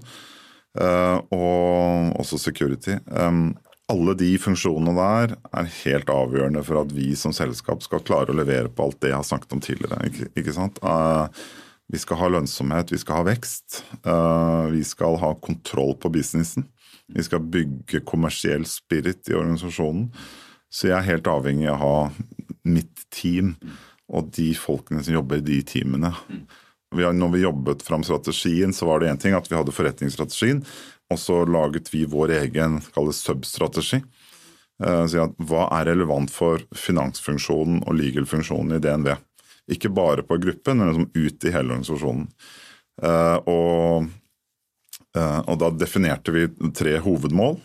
og 0.74 2.16
også 2.18 2.40
security. 2.42 2.96
Um, 3.14 3.52
alle 3.92 4.16
de 4.18 4.30
funksjonene 4.40 4.94
der 4.96 5.34
er 5.54 5.74
helt 5.84 6.12
avgjørende 6.12 6.64
for 6.66 6.82
at 6.84 6.94
vi 6.96 7.12
som 7.20 7.34
selskap 7.36 7.84
skal 7.84 8.04
klare 8.06 8.32
å 8.32 8.38
levere 8.38 8.72
på 8.72 8.88
alt 8.88 9.02
det 9.04 9.12
jeg 9.12 9.20
har 9.20 9.28
snakket 9.28 9.56
om 9.58 9.64
tidligere. 9.64 10.00
Ikke, 10.08 10.30
ikke 10.40 10.56
sant? 10.56 10.80
Uh, 10.82 11.28
vi 11.92 12.00
skal 12.00 12.22
ha 12.22 12.30
lønnsomhet, 12.32 12.94
vi 12.94 13.02
skal 13.02 13.20
ha 13.20 13.28
vekst. 13.28 13.84
Uh, 14.08 14.72
vi 14.74 14.86
skal 14.88 15.20
ha 15.22 15.34
kontroll 15.44 15.98
på 16.00 16.14
businessen. 16.16 16.70
Vi 17.12 17.26
skal 17.28 17.44
bygge 17.54 18.06
kommersiell 18.08 18.64
spirit 18.70 19.28
i 19.30 19.38
organisasjonen. 19.38 20.08
Så 20.74 20.90
jeg 20.90 20.98
er 20.98 21.10
helt 21.12 21.28
avhengig 21.30 21.68
av 21.70 21.76
å 21.76 21.82
ha 21.84 21.98
mitt 22.66 23.04
team 23.14 23.58
og 24.08 24.32
de 24.34 24.54
folkene 24.58 25.04
som 25.04 25.20
jobber 25.20 25.44
i 25.44 25.48
de 25.52 25.60
teamene. 25.68 26.14
Når 26.94 27.32
vi 27.34 27.44
jobbet 27.44 27.84
fram 27.86 28.04
strategien, 28.06 28.74
så 28.74 28.86
var 28.86 29.02
det 29.02 29.12
én 29.12 29.20
ting 29.22 29.36
at 29.38 29.50
vi 29.50 29.58
hadde 29.58 29.74
forretningsstrategien. 29.76 30.64
Og 31.12 31.20
så 31.20 31.44
laget 31.46 31.92
vi 31.94 32.06
vår 32.10 32.38
egen 32.40 32.80
substrategi. 33.14 34.02
Uh, 34.84 35.06
si 35.08 35.22
hva 35.22 35.68
er 35.78 35.92
relevant 35.92 36.32
for 36.34 36.64
finansfunksjonen 36.76 37.84
og 37.86 37.98
legal-funksjonen 37.98 38.78
i 38.78 38.82
DNV? 38.82 39.14
Ikke 39.72 39.92
bare 39.94 40.26
på 40.28 40.40
gruppen, 40.42 40.80
men 40.80 40.90
liksom 40.90 41.12
ut 41.14 41.46
i 41.46 41.54
hele 41.54 41.76
organisasjonen. 41.76 42.26
Uh, 43.04 43.38
og, 43.50 44.10
uh, 45.18 45.42
og, 45.46 45.54
da 45.62 45.70
definerte 45.78 46.34
vi 46.36 46.48
tre 46.76 46.98
hovedmål. 47.04 47.60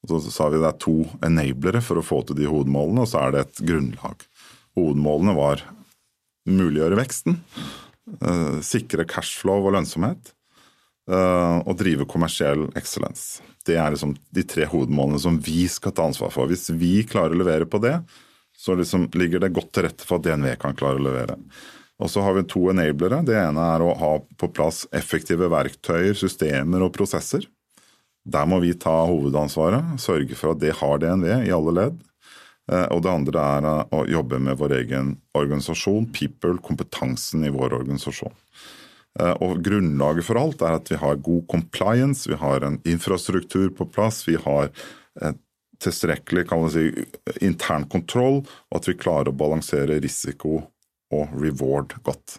Og 0.00 0.14
så 0.14 0.32
sa 0.32 0.48
vi 0.48 0.62
det 0.62 0.70
er 0.70 0.80
to 0.80 0.96
enablere 1.26 1.82
for 1.84 2.00
å 2.00 2.04
få 2.04 2.22
til 2.24 2.40
de 2.40 2.48
hovedmålene, 2.48 3.04
og 3.04 3.10
så 3.10 3.26
er 3.26 3.34
det 3.34 3.44
et 3.44 3.62
grunnlag. 3.68 4.24
Hovedmålene 4.78 5.36
var 5.36 5.64
muliggjøre 6.48 6.96
veksten, 6.98 7.36
sikre 8.64 9.04
cashflow 9.08 9.66
og 9.68 9.74
lønnsomhet, 9.76 10.32
uh, 11.10 11.60
og 11.64 11.76
drive 11.80 12.06
kommersiell 12.10 12.66
excellence. 12.78 13.44
Det 13.66 13.76
er 13.78 13.92
liksom 13.92 14.16
de 14.34 14.44
tre 14.48 14.66
hovedmålene 14.70 15.20
som 15.22 15.38
vi 15.44 15.66
skal 15.70 15.94
ta 15.94 16.08
ansvar 16.08 16.32
for. 16.34 16.50
Hvis 16.50 16.70
vi 16.74 17.00
klarer 17.08 17.36
å 17.36 17.42
levere 17.42 17.68
på 17.70 17.80
det, 17.82 17.98
så 18.56 18.76
liksom 18.76 19.08
ligger 19.16 19.42
det 19.42 19.54
godt 19.56 19.72
til 19.74 19.86
rette 19.86 20.06
for 20.06 20.20
at 20.20 20.26
DNV 20.26 20.54
kan 20.60 20.76
klare 20.76 21.00
å 21.00 21.04
levere. 21.04 21.36
Og 22.00 22.08
så 22.08 22.24
har 22.24 22.36
vi 22.36 22.46
to 22.48 22.66
enablere. 22.72 23.20
Det 23.28 23.36
ene 23.36 23.64
er 23.74 23.84
å 23.84 23.94
ha 23.96 24.12
på 24.40 24.48
plass 24.56 24.86
effektive 24.96 25.50
verktøyer, 25.52 26.16
systemer 26.16 26.84
og 26.86 26.94
prosesser. 26.96 27.44
Der 28.24 28.46
må 28.48 28.60
vi 28.60 28.72
ta 28.76 28.94
hovedansvaret, 29.08 29.96
sørge 30.00 30.36
for 30.36 30.54
at 30.54 30.60
det 30.62 30.74
har 30.80 31.00
DNV 31.00 31.28
i 31.48 31.52
alle 31.56 31.76
ledd. 31.76 32.00
Eh, 32.70 32.86
og 32.94 33.02
det 33.04 33.12
andre 33.12 33.46
er 33.56 33.68
å 33.96 34.04
jobbe 34.08 34.38
med 34.42 34.58
vår 34.60 34.76
egen 34.78 35.14
organisasjon, 35.38 36.08
people, 36.14 36.56
kompetansen 36.62 37.44
i 37.46 37.52
vår 37.54 37.74
organisasjon. 37.80 38.34
Eh, 39.18 39.34
og 39.42 39.62
Grunnlaget 39.66 40.28
for 40.28 40.38
alt 40.40 40.62
er 40.62 40.78
at 40.78 40.90
vi 40.92 41.00
har 41.00 41.22
god 41.26 41.46
compliance, 41.50 42.30
vi 42.30 42.38
har 42.38 42.66
en 42.66 42.78
infrastruktur 42.88 43.72
på 43.74 43.88
plass, 43.90 44.22
vi 44.28 44.38
har 44.40 44.70
tilstrekkelig 45.80 46.44
kan 46.48 46.60
man 46.62 46.72
si, 46.72 46.90
intern 47.44 47.86
kontroll, 47.90 48.42
og 48.44 48.76
at 48.76 48.88
vi 48.88 48.98
klarer 49.00 49.32
å 49.32 49.36
balansere 49.36 49.98
risiko 50.04 50.60
og 51.10 51.32
reward 51.40 51.96
godt. 52.06 52.36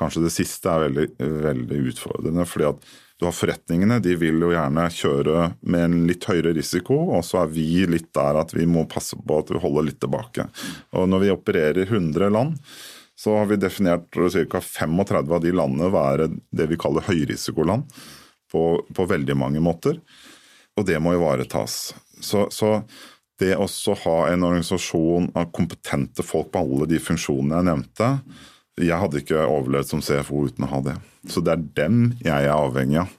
Kanskje 0.00 0.24
det 0.24 0.32
siste 0.34 0.70
er 0.70 0.86
veldig, 0.86 1.06
veldig 1.18 1.80
utfordrende. 1.90 2.46
fordi 2.48 2.70
at 2.70 2.86
du 3.22 3.28
har 3.28 3.34
Forretningene 3.36 4.00
de 4.02 4.16
vil 4.18 4.40
jo 4.42 4.48
gjerne 4.50 4.88
kjøre 4.90 5.42
med 5.70 5.84
en 5.86 5.92
litt 6.08 6.24
høyere 6.26 6.50
risiko, 6.56 6.96
og 7.14 7.22
så 7.22 7.44
er 7.44 7.52
vi 7.54 7.84
litt 7.86 8.08
der 8.16 8.40
at 8.40 8.50
vi 8.56 8.66
må 8.66 8.82
passe 8.90 9.14
på 9.14 9.36
at 9.38 9.52
vi 9.54 9.60
holder 9.62 9.86
litt 9.86 10.00
tilbake. 10.02 10.48
Og 10.98 11.06
Når 11.06 11.22
vi 11.22 11.30
opererer 11.30 11.78
i 11.84 11.86
100 11.86 12.32
land, 12.34 12.58
så 13.14 13.36
har 13.38 13.46
vi 13.46 13.60
definert 13.62 14.10
ca. 14.10 14.58
35 14.58 15.22
av 15.22 15.38
de 15.44 15.54
landene 15.54 15.92
være 15.94 16.32
det 16.50 16.66
vi 16.72 16.80
kaller 16.82 17.06
høyrisikoland 17.06 17.86
på, 18.50 18.64
på 18.90 19.06
veldig 19.14 19.38
mange 19.38 19.62
måter. 19.62 20.02
Og 20.74 20.88
det 20.88 20.98
må 20.98 21.14
ivaretas. 21.14 21.92
Så, 22.18 22.48
så 22.50 22.80
det 23.38 23.54
å 23.54 23.68
ha 24.02 24.16
en 24.32 24.48
organisasjon 24.48 25.30
av 25.38 25.52
kompetente 25.54 26.26
folk 26.26 26.50
på 26.50 26.64
alle 26.64 26.90
de 26.90 26.98
funksjonene 26.98 27.60
jeg 27.60 27.70
nevnte 27.70 28.10
Jeg 28.80 28.96
hadde 28.96 29.20
ikke 29.20 29.44
overlevd 29.44 29.90
som 29.90 30.02
CFO 30.04 30.46
uten 30.48 30.64
å 30.64 30.70
ha 30.70 30.80
det. 30.86 30.94
Så 31.28 31.42
det 31.44 31.52
er 31.54 31.64
dem 31.76 31.98
jeg 32.24 32.48
er 32.48 32.54
avhengig 32.54 33.02
av. 33.02 33.12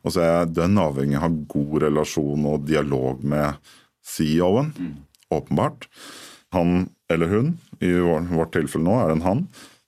Og 0.00 0.14
så 0.14 0.22
er 0.22 0.30
jeg 0.30 0.54
dønn 0.56 0.78
avhengig 0.80 1.18
av 1.18 1.34
god 1.50 1.74
relasjon 1.84 2.46
og 2.48 2.66
dialog 2.68 3.24
med 3.26 3.58
CEO-en, 4.06 4.70
åpenbart. 5.34 5.88
Han 6.54 6.88
eller 7.10 7.30
hun, 7.30 7.50
i 7.82 7.90
vårt 7.98 8.54
tilfelle 8.54 8.86
nå 8.86 8.96
er 9.00 9.10
det 9.10 9.18
en 9.18 9.26
han, 9.26 9.42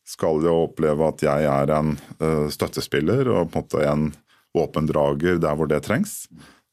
skal 0.07 0.43
jo 0.45 0.65
oppleve 0.67 1.07
at 1.07 1.23
jeg 1.25 1.47
er 1.49 1.71
en 1.73 1.95
uh, 2.21 2.49
støttespiller 2.51 3.31
og 3.31 3.53
på 3.53 3.63
en 3.63 3.63
måte 3.63 3.87
en 3.87 4.09
våpendrager 4.53 5.39
der 5.41 5.57
hvor 5.57 5.71
det 5.71 5.85
trengs. 5.87 6.27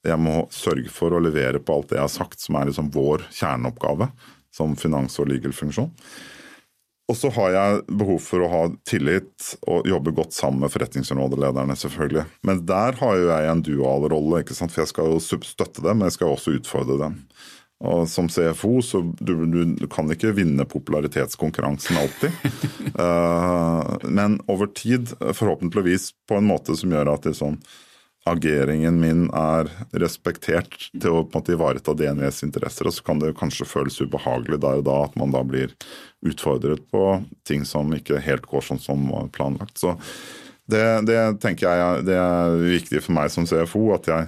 Jeg 0.05 0.19
må 0.19 0.47
sørge 0.53 0.89
for 0.91 1.13
å 1.13 1.21
levere 1.21 1.61
på 1.61 1.75
alt 1.75 1.91
det 1.91 1.99
jeg 1.99 2.07
har 2.07 2.13
sagt, 2.13 2.41
som 2.41 2.57
er 2.57 2.69
liksom 2.69 2.89
vår 2.95 3.27
kjerneoppgave 3.35 4.09
som 4.55 4.75
finans- 4.79 5.19
og 5.21 5.29
legal-funksjon. 5.29 5.91
Og 7.09 7.17
så 7.17 7.31
har 7.33 7.53
jeg 7.55 7.77
behov 7.97 8.19
for 8.21 8.45
å 8.45 8.49
ha 8.51 8.63
tillit 8.87 9.53
og 9.65 9.87
jobbe 9.89 10.13
godt 10.13 10.35
sammen 10.37 10.61
med 10.61 10.73
forretningsområdelederne, 10.73 11.77
selvfølgelig. 11.81 12.27
Men 12.45 12.61
der 12.69 12.99
har 12.99 13.15
jo 13.17 13.31
jeg 13.31 13.49
en 13.49 13.63
dual 13.65 14.05
rolle, 14.13 14.43
ikke 14.43 14.57
sant? 14.57 14.75
for 14.75 14.83
jeg 14.83 14.91
skal 14.91 15.15
jo 15.15 15.23
støtte 15.23 15.81
dem, 15.81 15.97
men 15.97 16.09
jeg 16.09 16.19
skal 16.19 16.35
også 16.35 16.53
utfordre 16.59 16.99
dem. 17.01 17.17
Og 17.79 18.09
som 18.11 18.27
CFO 18.29 18.81
så 18.83 19.01
du, 19.23 19.33
du 19.79 19.85
kan 19.87 20.11
ikke 20.11 20.35
vinne 20.35 20.67
popularitetskonkurransen 20.67 21.97
alltid. 21.97 22.33
uh, 22.99 23.95
men 24.19 24.37
over 24.51 24.69
tid, 24.75 25.13
forhåpentligvis 25.17 26.11
på 26.27 26.37
en 26.37 26.49
måte 26.49 26.75
som 26.77 26.91
gjør 26.93 27.13
at 27.15 27.29
sånn, 27.39 27.57
ageringen 28.27 28.99
min 28.99 29.21
er 29.33 29.69
respektert 30.01 30.75
til 30.91 31.09
å 31.09 31.23
på 31.23 31.39
en 31.39 31.39
måte 31.39 31.55
ivareta 31.55 31.95
DNVs 31.97 32.43
interesser. 32.45 32.89
Og 32.89 32.97
så 32.97 33.05
kan 33.07 33.23
det 33.23 33.31
kanskje 33.39 33.67
føles 33.69 33.99
ubehagelig 34.03 34.59
der 34.61 34.83
og 34.83 34.87
da 34.89 34.97
at 35.07 35.15
man 35.19 35.33
da 35.33 35.45
blir 35.47 35.73
utfordret 36.25 36.83
på 36.91 37.03
ting 37.47 37.65
som 37.67 37.91
ikke 37.95 38.19
helt 38.23 38.47
går 38.49 38.65
sånn 38.65 38.81
som 38.81 39.07
var 39.11 39.29
planlagt. 39.35 39.77
Så 39.79 39.95
det, 40.69 40.83
det 41.09 41.19
tenker 41.41 41.69
jeg 41.69 42.07
det 42.09 42.17
er 42.19 42.57
viktig 42.61 43.01
for 43.05 43.15
meg 43.17 43.31
som 43.33 43.47
CFO, 43.49 43.87
at 43.95 44.09
jeg 44.11 44.27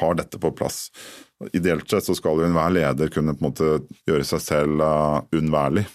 har 0.00 0.16
dette 0.18 0.40
på 0.40 0.52
plass. 0.56 0.88
Ideelt 1.56 1.88
sett 1.90 2.06
så 2.06 2.14
skal 2.16 2.40
jo 2.40 2.46
enhver 2.48 2.72
leder 2.74 3.10
kunne 3.12 3.34
på 3.36 3.44
en 3.44 3.48
måte 3.50 3.70
gjøre 4.08 4.26
seg 4.28 4.42
selv 4.44 4.82
uh, 4.84 5.20
unnværlig. 5.36 5.86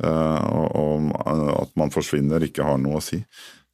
Uh, 0.00 0.40
og, 0.72 1.10
at 1.20 1.74
man 1.78 1.92
forsvinner 1.92 2.42
ikke 2.46 2.64
har 2.64 2.80
noe 2.80 3.00
å 3.00 3.04
si. 3.04 3.20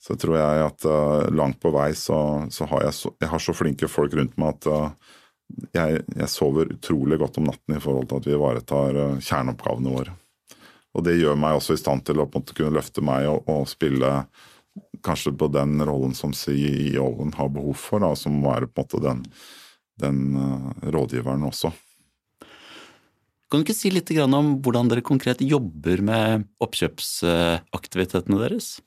Så 0.03 0.19
tror 0.21 0.39
jeg 0.39 0.67
at 0.67 0.87
uh, 0.87 1.27
langt 1.35 1.61
på 1.63 1.73
vei 1.75 1.93
så, 1.99 2.19
så, 2.53 2.67
har 2.71 2.89
jeg 2.89 2.99
så, 2.99 3.15
jeg 3.23 3.33
har 3.33 3.43
så 3.43 3.55
flinke 3.57 3.91
folk 3.91 4.15
rundt 4.19 4.37
meg 4.41 4.59
at 4.59 4.71
jeg, 5.77 6.03
jeg, 6.11 6.31
sover 6.31 6.73
utrolig 6.75 7.21
godt 7.23 7.39
om 7.39 7.47
natten 7.47 7.79
i 7.79 7.83
forhold 7.83 8.11
til 8.11 8.19
at 8.19 8.27
vi 8.27 8.35
ivaretar 8.35 8.97
kjerneoppgavene 9.23 9.93
våre. 9.95 10.15
Og 10.97 11.05
det 11.05 11.19
gjør 11.19 11.37
meg 11.39 11.59
også 11.59 11.77
i 11.77 11.81
stand 11.81 12.07
til 12.09 12.23
å 12.23 12.29
kunne 12.31 12.75
løfte 12.79 13.05
meg 13.05 13.29
og, 13.29 13.45
og 13.53 13.67
spille 13.69 14.13
kanskje 15.05 15.35
på 15.37 15.49
den 15.53 15.77
rollen 15.85 16.15
som 16.17 16.33
CEO-en 16.37 17.35
har 17.37 17.53
behov 17.53 17.77
for, 17.81 18.03
da, 18.03 18.15
som 18.17 18.39
må 18.41 18.51
være 18.53 18.69
på 18.71 18.83
en 18.83 18.87
måte 18.87 19.03
den, 19.05 19.21
den 20.03 20.23
uh, 20.41 20.73
rådgiveren 20.97 21.45
også. 21.49 21.73
Kan 23.47 23.63
du 23.63 23.69
ikke 23.69 23.77
si 23.79 23.93
litt 23.95 24.11
om 24.25 24.57
hvordan 24.65 24.91
dere 24.91 25.05
konkret 25.07 25.45
jobber 25.45 26.03
med 26.03 26.49
oppkjøpsaktivitetene 26.65 28.41
deres? 28.43 28.81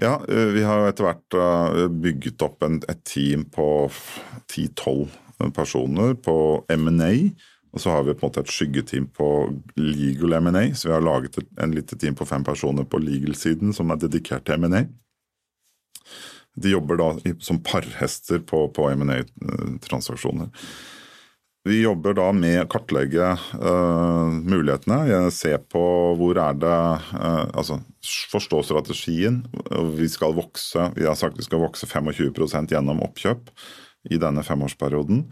Ja, 0.00 0.16
eh, 0.26 0.50
vi 0.54 0.64
har 0.66 0.88
etter 0.88 1.06
hvert 1.06 1.36
eh, 1.38 1.86
bygget 1.90 2.42
opp 2.46 2.66
en, 2.66 2.80
et 2.90 3.04
team 3.06 3.44
på 3.50 3.86
10-12 4.50 5.06
personer 5.54 6.16
på 6.18 6.34
M&A 6.74 7.12
og 7.70 7.82
så 7.82 7.92
har 7.94 8.06
vi 8.06 8.14
på 8.14 8.26
en 8.26 8.30
måte 8.30 8.42
et 8.42 8.50
skyggeteam 8.50 9.06
på 9.14 9.28
legal 9.78 10.38
M&A, 10.40 10.64
så 10.74 10.88
vi 10.88 10.94
har 10.96 11.04
laget 11.06 11.38
en 11.60 11.74
lite 11.74 11.98
team 11.98 12.16
på 12.18 12.26
fem 12.26 12.44
personer 12.46 12.86
på 12.88 12.98
legal-siden 12.98 13.74
som 13.76 13.92
er 13.94 14.00
dedikert 14.02 14.46
til 14.48 14.58
M&A. 14.58 14.84
De 16.60 16.72
jobber 16.72 16.98
da 16.98 17.10
som 17.38 17.60
parhester 17.62 18.42
på, 18.42 18.64
på 18.74 18.88
M&A-transaksjoner. 18.90 20.50
Vi 21.68 21.82
jobber 21.82 22.14
da 22.16 22.30
med 22.32 22.62
å 22.62 22.68
kartlegge 22.72 23.34
uh, 23.36 24.32
mulighetene, 24.32 25.28
se 25.34 25.52
på 25.68 25.82
hvor 26.16 26.38
er 26.40 26.56
det 26.56 26.78
uh, 27.12 27.44
Altså 27.52 27.82
forstå 28.32 28.62
strategien. 28.64 29.42
Vi 29.98 30.08
skal 30.08 30.32
vokse, 30.38 30.88
vi 30.96 31.04
har 31.04 31.18
sagt 31.20 31.36
vi 31.36 31.44
skal 31.44 31.60
vokse 31.60 31.86
25% 31.86 32.72
gjennom 32.72 33.02
oppkjøp 33.04 33.52
i 34.08 34.16
denne 34.16 34.40
femårsperioden. 34.46 35.26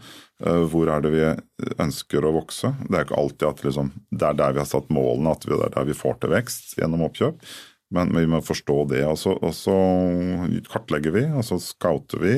Eh, 0.45 0.61
hvor 0.71 0.91
er 0.91 1.03
det 1.03 1.11
vi 1.13 1.25
ønsker 1.83 2.25
å 2.25 2.35
vokse? 2.37 2.73
Det 2.87 2.95
er 2.95 3.07
ikke 3.07 3.19
alltid 3.19 3.49
at 3.49 3.65
liksom, 3.65 3.91
det 4.11 4.29
er 4.29 4.39
der 4.39 4.55
vi 4.55 4.63
har 4.63 4.69
satt 4.69 4.93
målene, 4.93 5.33
at 5.35 5.43
det 5.47 5.59
er 5.59 5.75
der 5.75 5.89
vi 5.89 5.97
får 5.97 6.21
til 6.21 6.33
vekst 6.35 6.77
gjennom 6.79 7.03
oppkjøp. 7.09 7.43
Men 7.89 8.11
vi 8.13 8.27
må 8.29 8.37
forstå 8.45 8.75
det. 8.91 9.01
Og 9.09 9.15
så, 9.17 9.31
og 9.33 9.53
så 9.57 9.75
kartlegger 10.69 11.15
vi, 11.15 11.23
og 11.33 11.41
så 11.47 11.57
scouter 11.63 12.21
vi. 12.21 12.35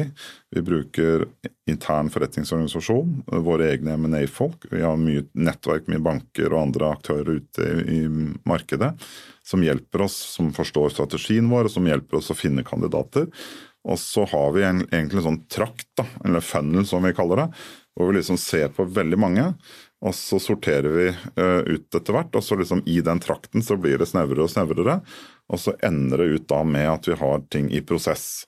Vi 0.56 0.64
bruker 0.64 1.26
intern 1.70 2.08
forretningsorganisasjon, 2.14 3.18
våre 3.44 3.68
egne 3.74 3.98
M&A-folk. 4.00 4.70
Vi 4.72 4.80
har 4.80 4.96
mye 5.00 5.26
nettverk 5.36 5.92
med 5.92 6.06
banker 6.08 6.56
og 6.56 6.62
andre 6.62 6.94
aktører 6.96 7.42
ute 7.42 7.68
i, 7.68 7.98
i 8.00 8.40
markedet 8.48 8.94
som 9.44 9.64
hjelper 9.66 10.06
oss, 10.08 10.16
som 10.38 10.54
forstår 10.56 10.96
strategien 10.96 11.52
vår, 11.52 11.68
og 11.68 11.76
som 11.76 11.90
hjelper 11.90 12.22
oss 12.22 12.32
å 12.32 12.38
finne 12.38 12.64
kandidater. 12.64 13.28
Og 13.92 13.98
så 14.00 14.24
har 14.30 14.52
vi 14.56 14.64
en, 14.64 14.84
egentlig 14.88 15.20
en 15.20 15.32
sånn 15.32 15.44
trakt, 15.52 15.90
da, 15.98 16.06
eller 16.24 16.44
funnel 16.46 16.86
som 16.88 17.04
vi 17.04 17.16
kaller 17.18 17.44
det, 17.44 17.48
hvor 17.96 18.10
vi 18.10 18.18
liksom 18.20 18.40
ser 18.40 18.72
på 18.76 18.86
veldig 18.88 19.20
mange. 19.20 19.48
Og 20.02 20.16
så 20.18 20.40
sorterer 20.42 20.90
vi 20.96 21.08
uh, 21.12 21.62
ut 21.68 21.96
etter 21.96 22.16
hvert, 22.16 22.34
og 22.34 22.44
så 22.44 22.58
liksom 22.58 22.82
i 22.90 23.02
den 23.06 23.22
trakten 23.22 23.62
så 23.62 23.78
blir 23.78 24.02
det 24.02 24.10
snevrere 24.10 24.48
og 24.48 24.54
snevrere. 24.54 25.00
Og 25.52 25.62
så 25.62 25.76
ender 25.86 26.24
det 26.24 26.38
ut 26.38 26.48
da 26.50 26.64
med 26.66 26.90
at 26.90 27.10
vi 27.12 27.18
har 27.20 27.44
ting 27.54 27.70
i 27.70 27.84
prosess 27.86 28.48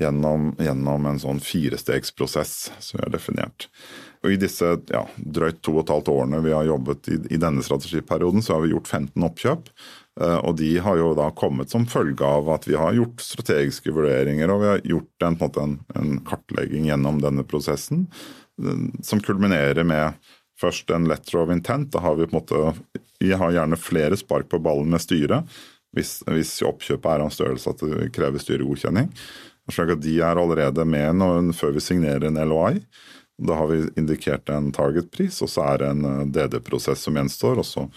gjennom, 0.00 0.54
gjennom 0.58 1.06
en 1.06 1.20
sånn 1.22 1.42
firestegsprosess 1.42 2.54
som 2.82 2.98
vi 2.98 3.04
har 3.04 3.12
definert. 3.14 3.68
Og 4.24 4.32
I 4.32 4.38
disse 4.40 4.70
ja, 4.88 5.02
drøyt 5.18 5.60
to 5.62 5.76
og 5.76 5.84
et 5.84 5.92
halvt 5.92 6.10
årene 6.14 6.40
vi 6.46 6.54
har 6.56 6.64
jobbet 6.66 7.10
i, 7.12 7.18
i 7.36 7.40
denne 7.40 7.62
strategiperioden, 7.66 8.42
så 8.42 8.56
har 8.56 8.64
vi 8.64 8.72
gjort 8.72 8.88
15 8.88 9.26
oppkjøp. 9.28 9.68
Eh, 10.20 10.38
og 10.46 10.56
de 10.60 10.70
har 10.78 10.98
jo 10.98 11.10
da 11.18 11.28
kommet 11.36 11.74
som 11.74 11.86
følge 11.90 12.26
av 12.26 12.48
at 12.54 12.68
vi 12.70 12.78
har 12.78 12.94
gjort 12.96 13.22
strategiske 13.22 13.92
vurderinger 13.94 14.52
og 14.52 14.62
vi 14.62 14.70
har 14.70 14.84
gjort 14.86 15.26
en, 15.26 15.38
en, 15.62 15.76
en 15.98 16.16
kartlegging 16.26 16.88
gjennom 16.88 17.18
denne 17.22 17.44
prosessen, 17.50 18.06
eh, 18.06 18.43
som 19.02 19.20
kulminerer 19.24 19.86
med 19.86 20.18
først 20.60 20.90
en 20.94 21.08
letter 21.10 21.40
of 21.42 21.52
intent. 21.52 21.90
Da 21.92 22.02
har 22.04 22.18
vi 22.18 22.28
på 22.28 22.36
en 22.36 22.40
måte 22.40 22.74
Vi 23.22 23.32
har 23.32 23.54
gjerne 23.54 23.80
flere 23.80 24.16
spark 24.16 24.48
på 24.50 24.60
ballen 24.62 24.90
med 24.92 25.02
styret 25.02 25.48
hvis, 25.94 26.18
hvis 26.26 26.58
oppkjøpet 26.66 27.10
er 27.10 27.22
av 27.24 27.32
størrelse 27.34 27.70
at 27.70 27.82
det 27.82 28.10
krever 28.14 28.42
styregodkjenning. 28.42 29.10
Slik 29.72 29.94
at 29.94 30.02
de 30.04 30.18
er 30.20 30.40
allerede 30.40 30.84
med 30.84 31.20
når, 31.20 31.52
før 31.56 31.76
vi 31.76 31.82
signerer 31.84 32.26
en 32.28 32.40
LOI. 32.50 32.82
Da 33.44 33.56
har 33.58 33.70
vi 33.70 33.80
indikert 33.98 34.50
en 34.52 34.70
targetpris, 34.74 35.40
og 35.42 35.50
så 35.50 35.64
er 35.72 35.80
det 35.82 35.90
en 35.90 36.04
eh, 36.10 36.26
DD-prosess 36.34 37.06
som 37.06 37.16
gjenstår. 37.18 37.62
og 37.62 37.66
så 37.66 37.88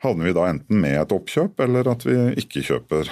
havner 0.00 0.30
vi 0.30 0.34
da 0.36 0.46
enten 0.48 0.80
med 0.80 0.96
et 0.96 1.12
oppkjøp 1.12 1.60
eller 1.64 1.90
at 1.92 2.06
vi 2.08 2.16
ikke 2.40 2.62
kjøper. 2.64 3.10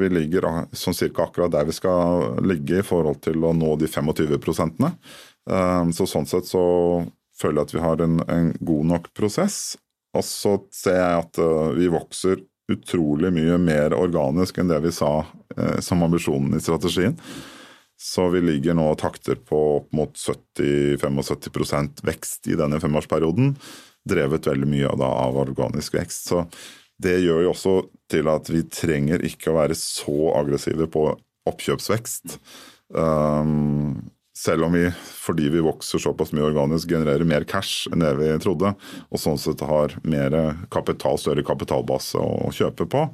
Vi 0.00 0.08
ligger 0.10 0.48
sånn 0.74 0.96
cirka 0.98 1.28
akkurat 1.28 1.52
der 1.54 1.68
vi 1.68 1.76
skal 1.76 2.40
ligge 2.42 2.80
i 2.80 2.86
forhold 2.86 3.20
til 3.22 3.44
å 3.46 3.52
nå 3.54 3.76
de 3.78 3.86
25 3.90 4.34
prosentene. 4.42 4.96
Så 5.94 6.08
sånn 6.10 6.26
sett 6.26 6.50
så 6.50 6.64
føler 7.38 7.62
jeg 7.62 7.68
at 7.68 7.74
vi 7.76 7.84
har 7.84 8.02
en, 8.02 8.18
en 8.26 8.50
god 8.58 8.90
nok 8.90 9.08
prosess. 9.14 9.76
Og 10.18 10.26
så 10.26 10.56
ser 10.74 10.98
jeg 10.98 11.20
at 11.22 11.38
øh, 11.40 11.70
vi 11.78 11.86
vokser 11.90 12.42
utrolig 12.72 13.30
mye 13.32 13.56
mer 13.58 13.94
organisk 13.96 14.58
enn 14.60 14.68
det 14.70 14.82
vi 14.84 14.92
sa 14.94 15.22
som 15.84 16.04
ambisjonen 16.04 16.56
i 16.56 16.60
strategien. 16.62 17.16
Så 18.02 18.28
vi 18.32 18.40
ligger 18.42 18.74
nå 18.74 18.88
og 18.90 18.98
takter 18.98 19.38
på 19.38 19.58
opp 19.76 19.92
mot 19.94 20.16
70-75 20.18 22.02
vekst 22.06 22.48
i 22.50 22.56
denne 22.58 22.80
femårsperioden 22.82 23.54
drevet 24.08 24.46
veldig 24.46 24.68
mye 24.68 24.88
av, 24.90 24.98
da, 25.00 25.10
av 25.26 25.38
organisk 25.44 25.96
vekst. 25.98 26.30
Så 26.32 26.44
det 27.02 27.18
gjør 27.22 27.46
jo 27.46 27.52
også 27.52 27.76
til 28.12 28.30
at 28.30 28.50
vi 28.52 28.64
trenger 28.70 29.24
ikke 29.26 29.52
å 29.52 29.58
være 29.60 29.76
så 29.78 30.32
aggressive 30.38 30.88
på 30.92 31.06
oppkjøpsvekst. 31.50 32.36
Um, 32.94 34.10
selv 34.36 34.66
om 34.66 34.74
vi, 34.76 34.86
fordi 34.96 35.48
vi 35.52 35.62
vokser 35.64 36.00
såpass 36.02 36.32
mye 36.32 36.46
organisk, 36.46 36.90
genererer 36.90 37.26
mer 37.28 37.44
cash 37.48 37.90
enn 37.92 38.02
det 38.04 38.14
vi 38.18 38.30
trodde, 38.42 38.72
og 39.10 39.20
sånn 39.20 39.40
sett 39.40 39.62
har 39.66 39.96
mer 40.08 40.36
kapital, 40.72 41.20
større 41.20 41.44
kapitalbase 41.46 42.20
å 42.20 42.52
kjøpe 42.54 42.88
på, 42.90 43.04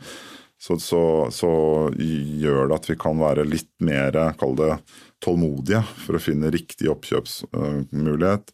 så, 0.58 0.78
så, 0.82 1.02
så, 1.30 1.50
gjør 1.98 2.70
det 2.70 2.78
at 2.80 2.88
vi 2.90 2.96
kan 2.98 3.18
være 3.20 3.46
litt 3.46 3.70
mer, 3.84 4.16
kall 4.38 4.56
det, 4.58 4.72
tålmodige 5.22 5.84
for 6.04 6.18
å 6.18 6.22
finne 6.22 6.50
riktig 6.54 6.90
oppkjøpsmulighet, 6.94 8.50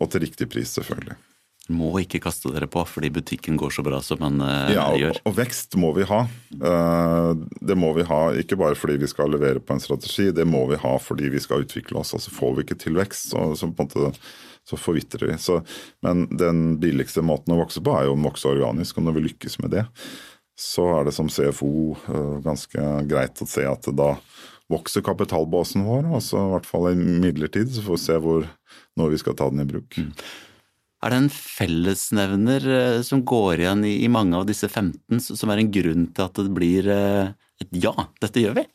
og 0.00 0.12
til 0.12 0.26
riktig 0.26 0.48
pris, 0.52 0.72
selvfølgelig 0.76 1.20
må 1.70 1.92
ikke 2.00 2.20
kaste 2.24 2.50
dere 2.50 2.66
på 2.70 2.82
fordi 2.88 3.12
butikken 3.14 3.56
går 3.60 3.70
så 3.74 3.84
bra 3.86 4.00
som 4.02 4.18
den 4.22 4.40
uh, 4.42 4.72
ja, 4.72 4.88
og, 4.90 4.98
gjør. 4.98 5.20
Og 5.28 5.36
vekst 5.36 5.76
må 5.78 5.92
vi 5.96 6.06
ha. 6.08 6.24
Uh, 6.58 7.32
det 7.62 7.76
må 7.78 7.92
vi 7.96 8.06
ha 8.08 8.22
ikke 8.40 8.58
bare 8.60 8.78
fordi 8.78 8.98
vi 9.02 9.10
skal 9.10 9.30
levere 9.30 9.62
på 9.62 9.76
en 9.76 9.82
strategi, 9.82 10.30
det 10.34 10.46
må 10.48 10.64
vi 10.72 10.80
ha 10.82 10.96
fordi 10.98 11.30
vi 11.32 11.42
skal 11.42 11.66
utvikle 11.66 12.02
oss. 12.02 12.14
altså 12.18 12.34
Får 12.34 12.56
vi 12.56 12.66
ikke 12.66 12.80
til 12.82 12.98
vekst, 12.98 13.30
så, 13.30 13.52
så, 13.58 13.70
måte, 13.70 14.10
så 14.68 14.80
forvitrer 14.80 15.30
vi. 15.30 15.38
Så, 15.38 15.60
men 16.02 16.26
den 16.34 16.80
billigste 16.82 17.24
måten 17.24 17.54
å 17.54 17.62
vokse 17.62 17.82
på 17.84 17.94
er 17.98 18.08
jo 18.08 18.16
å 18.16 18.22
vokse 18.26 18.50
organisk, 18.50 18.98
og 18.98 19.08
når 19.08 19.18
vi 19.18 19.26
lykkes 19.30 19.60
med 19.62 19.76
det, 19.78 19.86
så 20.58 20.84
er 20.98 21.08
det 21.08 21.14
som 21.16 21.30
CFO 21.32 21.72
eh, 21.96 22.34
ganske 22.44 22.88
greit 23.08 23.40
å 23.42 23.48
se 23.48 23.64
at 23.66 23.88
da 23.96 24.14
vokser 24.72 25.04
kapitalbasen 25.04 25.84
vår, 25.84 26.06
altså 26.16 26.38
i 26.38 26.52
hvert 26.54 26.68
fall 26.68 26.88
i 26.92 26.96
midlertid, 26.96 27.72
så 27.74 27.84
får 27.84 27.98
vi 27.98 28.02
se 28.04 28.18
hvor, 28.24 28.46
når 29.00 29.14
vi 29.14 29.20
skal 29.20 29.36
ta 29.36 29.48
den 29.52 29.64
i 29.64 29.68
bruk. 29.68 29.98
Mm. 29.98 30.12
Er 31.02 31.10
det 31.10 31.18
en 31.18 31.32
fellesnevner 31.34 32.66
eh, 32.70 33.00
som 33.06 33.24
går 33.26 33.64
igjen 33.64 33.84
i 33.88 34.10
mange 34.12 34.38
av 34.38 34.46
disse 34.46 34.68
15, 34.70 35.18
som 35.34 35.50
er 35.50 35.62
en 35.62 35.72
grunn 35.74 36.08
til 36.14 36.28
at 36.28 36.38
det 36.38 36.52
blir 36.54 36.88
eh, 36.90 37.32
et 37.62 37.78
ja, 37.82 37.94
dette 38.22 38.42
gjør 38.42 38.60
vi? 38.60 38.66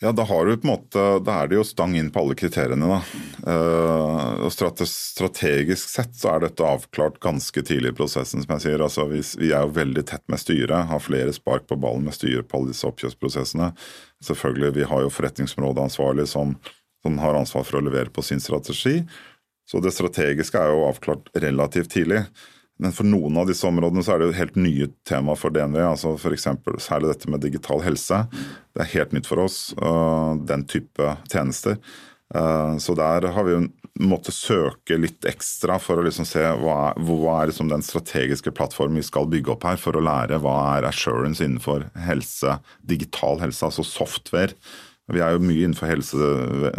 Ja, 0.00 0.14
da 0.16 0.24
måte, 0.64 1.00
da 1.20 1.34
er 1.42 1.48
det 1.50 1.58
jo 1.58 1.64
stang 1.66 1.92
inn 1.98 2.08
på 2.08 2.22
alle 2.22 2.34
kriteriene. 2.38 2.86
da. 2.88 3.00
Uh, 3.44 4.46
og 4.46 4.52
Strategisk 4.54 5.90
sett 5.92 6.14
så 6.16 6.30
er 6.32 6.46
dette 6.46 6.64
avklart 6.64 7.18
ganske 7.20 7.60
tidlig 7.60 7.92
i 7.92 7.96
prosessen. 7.98 8.40
som 8.40 8.54
jeg 8.54 8.64
sier. 8.64 8.80
Altså, 8.80 9.04
vi, 9.10 9.20
er 9.50 9.66
jo 9.66 9.74
veldig 9.76 10.06
tett 10.08 10.24
med 10.32 10.40
styret, 10.40 10.88
har 10.88 11.04
flere 11.04 11.34
spark 11.36 11.68
på 11.68 11.76
ballen 11.76 12.08
med 12.08 12.16
styret 12.16 12.48
på 12.48 12.56
alle 12.56 12.72
disse 12.72 12.88
oppkjøpsprosessene. 12.88 13.74
Selvfølgelig, 14.24 14.72
Vi 14.78 14.88
har 14.88 15.02
jo 15.04 15.12
forretningsområdeansvarlig 15.12 16.26
som, 16.32 16.56
som 17.04 17.20
har 17.20 17.36
ansvar 17.36 17.68
for 17.68 17.76
å 17.76 17.84
levere 17.84 18.08
på 18.08 18.24
sin 18.24 18.40
strategi. 18.40 19.02
Så 19.70 19.78
det 19.82 19.94
strategiske 19.94 20.58
er 20.58 20.72
jo 20.72 20.88
avklart 20.88 21.30
relativt 21.38 21.92
tidlig. 21.94 22.24
Men 22.80 22.94
for 22.96 23.06
noen 23.06 23.36
av 23.38 23.46
disse 23.50 23.68
områdene 23.68 24.02
så 24.02 24.14
er 24.14 24.22
det 24.22 24.30
jo 24.30 24.38
helt 24.38 24.56
nye 24.58 24.88
tema 25.06 25.36
for 25.38 25.52
DNV. 25.54 25.78
altså 25.84 26.14
F.eks. 26.16 26.48
særlig 26.80 27.12
dette 27.12 27.30
med 27.30 27.44
digital 27.44 27.84
helse. 27.84 28.22
Det 28.74 28.82
er 28.82 28.94
helt 28.94 29.12
nytt 29.14 29.28
for 29.28 29.44
oss, 29.44 29.58
den 30.48 30.64
type 30.70 31.12
tjenester. 31.30 31.76
Eh, 32.34 32.76
så 32.78 32.94
der 32.94 33.26
har 33.34 33.44
vi 33.44 33.58
måttet 34.00 34.36
søke 34.36 34.96
litt 34.96 35.26
ekstra 35.28 35.76
for 35.82 35.98
å 35.98 36.04
liksom 36.06 36.26
se 36.28 36.44
hva 36.62 36.76
er, 36.92 37.00
hva 37.04 37.40
er 37.40 37.50
liksom 37.50 37.68
den 37.72 37.82
strategiske 37.84 38.52
plattformen 38.54 39.00
vi 39.00 39.06
skal 39.06 39.28
bygge 39.30 39.56
opp 39.56 39.66
her, 39.66 39.80
for 39.80 39.98
å 39.98 40.04
lære 40.04 40.38
hva 40.40 40.56
er 40.76 40.86
assurance 40.88 41.42
innenfor 41.44 41.88
helse, 42.06 42.56
digital 42.86 43.42
helse, 43.42 43.66
altså 43.66 43.84
software. 43.86 44.54
Vi 45.10 45.18
er 45.18 45.34
jo 45.34 45.42
mye 45.42 45.66
innenfor 45.66 45.90
helse, 45.90 46.30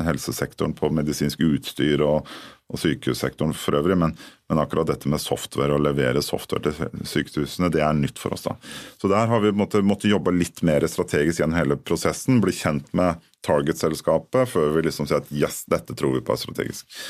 helsesektoren 0.07 0.73
på 0.77 0.89
medisinsk 0.95 1.43
utstyr 1.43 2.03
og, 2.05 2.29
og 2.71 2.79
sykehussektoren 2.79 3.53
for 3.57 3.75
øvrig, 3.77 3.97
men, 3.99 4.13
men, 4.49 4.61
akkurat 4.61 4.87
dette 4.87 5.09
med 5.11 5.21
software, 5.21 5.75
og 5.75 5.83
levere 5.83 6.23
software 6.23 6.63
til 6.69 7.03
sykehusene, 7.07 7.71
det 7.73 7.83
er 7.83 7.97
nytt 7.97 8.21
for 8.21 8.35
oss. 8.35 8.47
da. 8.47 8.55
Så 9.01 9.11
der 9.11 9.27
har 9.27 9.43
vi 9.43 9.51
måttet, 9.55 9.85
måtte 9.87 10.11
jobbe 10.11 10.33
litt 10.35 10.63
mer 10.67 10.85
strategisk 10.87 11.43
gjennom 11.43 11.59
hele 11.59 11.77
prosessen, 11.77 12.39
bli 12.43 12.55
kjent 12.55 12.93
med 12.97 13.19
target-selskapet 13.45 14.49
før 14.51 14.75
vi 14.75 14.85
liksom 14.85 15.07
sier 15.09 15.23
at 15.23 15.31
yes, 15.33 15.63
dette 15.71 15.95
tror 15.97 16.13
vi 16.15 16.23
på 16.25 16.35
er 16.35 16.41
strategisk. 16.41 17.01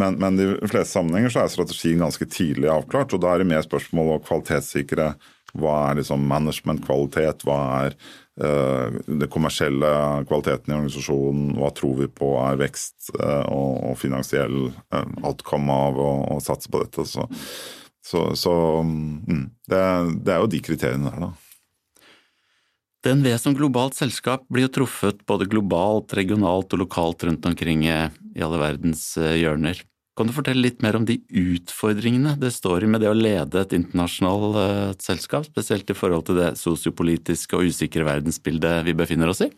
Men, 0.00 0.16
men 0.22 0.38
i 0.38 0.46
de 0.52 0.70
fleste 0.70 0.94
sammenhenger 0.94 1.34
så 1.34 1.42
er 1.42 1.52
strategien 1.52 2.00
ganske 2.00 2.28
tidlig 2.30 2.70
avklart, 2.70 3.12
og 3.14 3.24
da 3.24 3.34
er 3.34 3.42
det 3.42 3.50
mer 3.50 3.66
spørsmål 3.66 4.14
å 4.14 4.22
kvalitetssikre 4.24 5.12
hva 5.58 5.74
er 5.90 6.00
liksom 6.00 6.24
management-kvalitet, 6.30 7.44
hva 7.46 7.58
er 7.86 7.96
uh, 8.42 9.00
det 9.06 9.30
kommersielle 9.32 9.90
kvaliteten 10.28 10.72
i 10.72 10.76
organisasjonen, 10.76 11.52
hva 11.58 11.72
tror 11.76 11.98
vi 12.02 12.08
på 12.20 12.32
er 12.44 12.60
vekst 12.60 13.12
uh, 13.18 13.44
og, 13.50 13.74
og, 13.90 13.98
finansiell 14.00 14.70
uh, 14.70 15.04
outcome 15.24 15.76
av 15.88 16.00
å 16.00 16.40
satse 16.44 16.70
på 16.70 16.82
dette. 16.84 17.06
Så, 17.08 17.26
så, 18.04 18.30
så 18.38 18.54
mm, 18.86 19.46
det, 19.70 19.84
det, 20.22 20.34
er 20.34 20.42
jo 20.42 20.50
de 20.54 20.64
kriteriene 20.70 21.12
der, 21.12 21.28
da. 21.28 21.32
DNV 23.00 23.30
som 23.40 23.54
globalt 23.56 23.96
selskap 23.96 24.42
blir 24.52 24.66
jo 24.66 24.74
truffet 24.82 25.22
både 25.28 25.46
globalt, 25.48 26.12
regionalt 26.18 26.74
og 26.76 26.82
lokalt 26.82 27.24
rundt 27.24 27.46
omkring 27.48 27.86
i 27.88 28.42
alle 28.44 28.58
verdens 28.60 29.14
hjørner. 29.16 29.80
Kan 30.20 30.28
du 30.28 30.36
fortelle 30.36 30.60
litt 30.60 30.82
mer 30.84 30.98
om 30.98 31.06
de 31.08 31.16
utfordringene 31.32 32.36
det 32.40 32.52
står 32.52 32.84
i 32.84 32.90
med 32.92 33.00
det 33.00 33.08
å 33.08 33.16
lede 33.16 33.62
et 33.62 33.72
internasjonalt 33.76 34.58
uh, 34.58 34.90
selskap, 35.00 35.48
spesielt 35.48 35.88
i 35.88 35.96
forhold 35.96 36.28
til 36.28 36.36
det 36.42 36.50
sosiopolitiske 36.60 37.56
og 37.56 37.72
usikre 37.72 38.04
verdensbildet 38.04 38.84
vi 38.84 38.96
befinner 39.00 39.32
oss 39.32 39.40
i? 39.46 39.48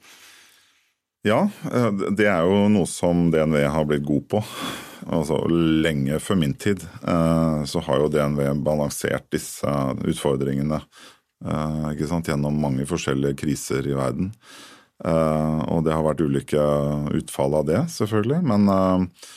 Ja, 1.26 1.44
eh, 1.70 1.90
det 2.14 2.26
er 2.26 2.46
jo 2.46 2.68
noe 2.70 2.88
som 2.90 3.28
DNV 3.34 3.60
har 3.74 3.84
blitt 3.86 4.06
god 4.06 4.24
på. 4.30 4.40
Altså 5.12 5.40
Lenge 5.50 6.22
før 6.22 6.38
min 6.38 6.54
tid 6.54 6.82
så 7.02 7.80
har 7.82 7.98
jo 7.98 8.10
DNV 8.10 8.62
balansert 8.62 9.26
disse 9.34 9.66
utfordringene 10.06 10.78
Eh, 11.42 11.86
ikke 11.94 12.08
sant, 12.10 12.28
gjennom 12.30 12.58
mange 12.62 12.86
forskjellige 12.88 13.40
kriser 13.42 13.86
i 13.90 13.96
verden. 13.98 14.30
Eh, 15.02 15.60
og 15.72 15.82
det 15.86 15.94
har 15.94 16.04
vært 16.06 16.22
ulike 16.22 16.62
utfall 17.18 17.58
av 17.58 17.66
det, 17.70 17.80
selvfølgelig. 17.96 18.42
Men 18.46 18.68
eh, 18.70 19.30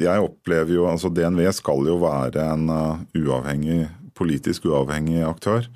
jeg 0.00 0.24
opplever 0.24 0.74
jo 0.74 0.88
altså 0.88 1.10
DNV 1.12 1.44
skal 1.56 1.88
jo 1.90 1.98
være 2.02 2.44
en 2.54 2.68
uavhengig, 3.16 3.86
politisk 4.16 4.68
uavhengig 4.70 5.20
aktør. 5.26 5.68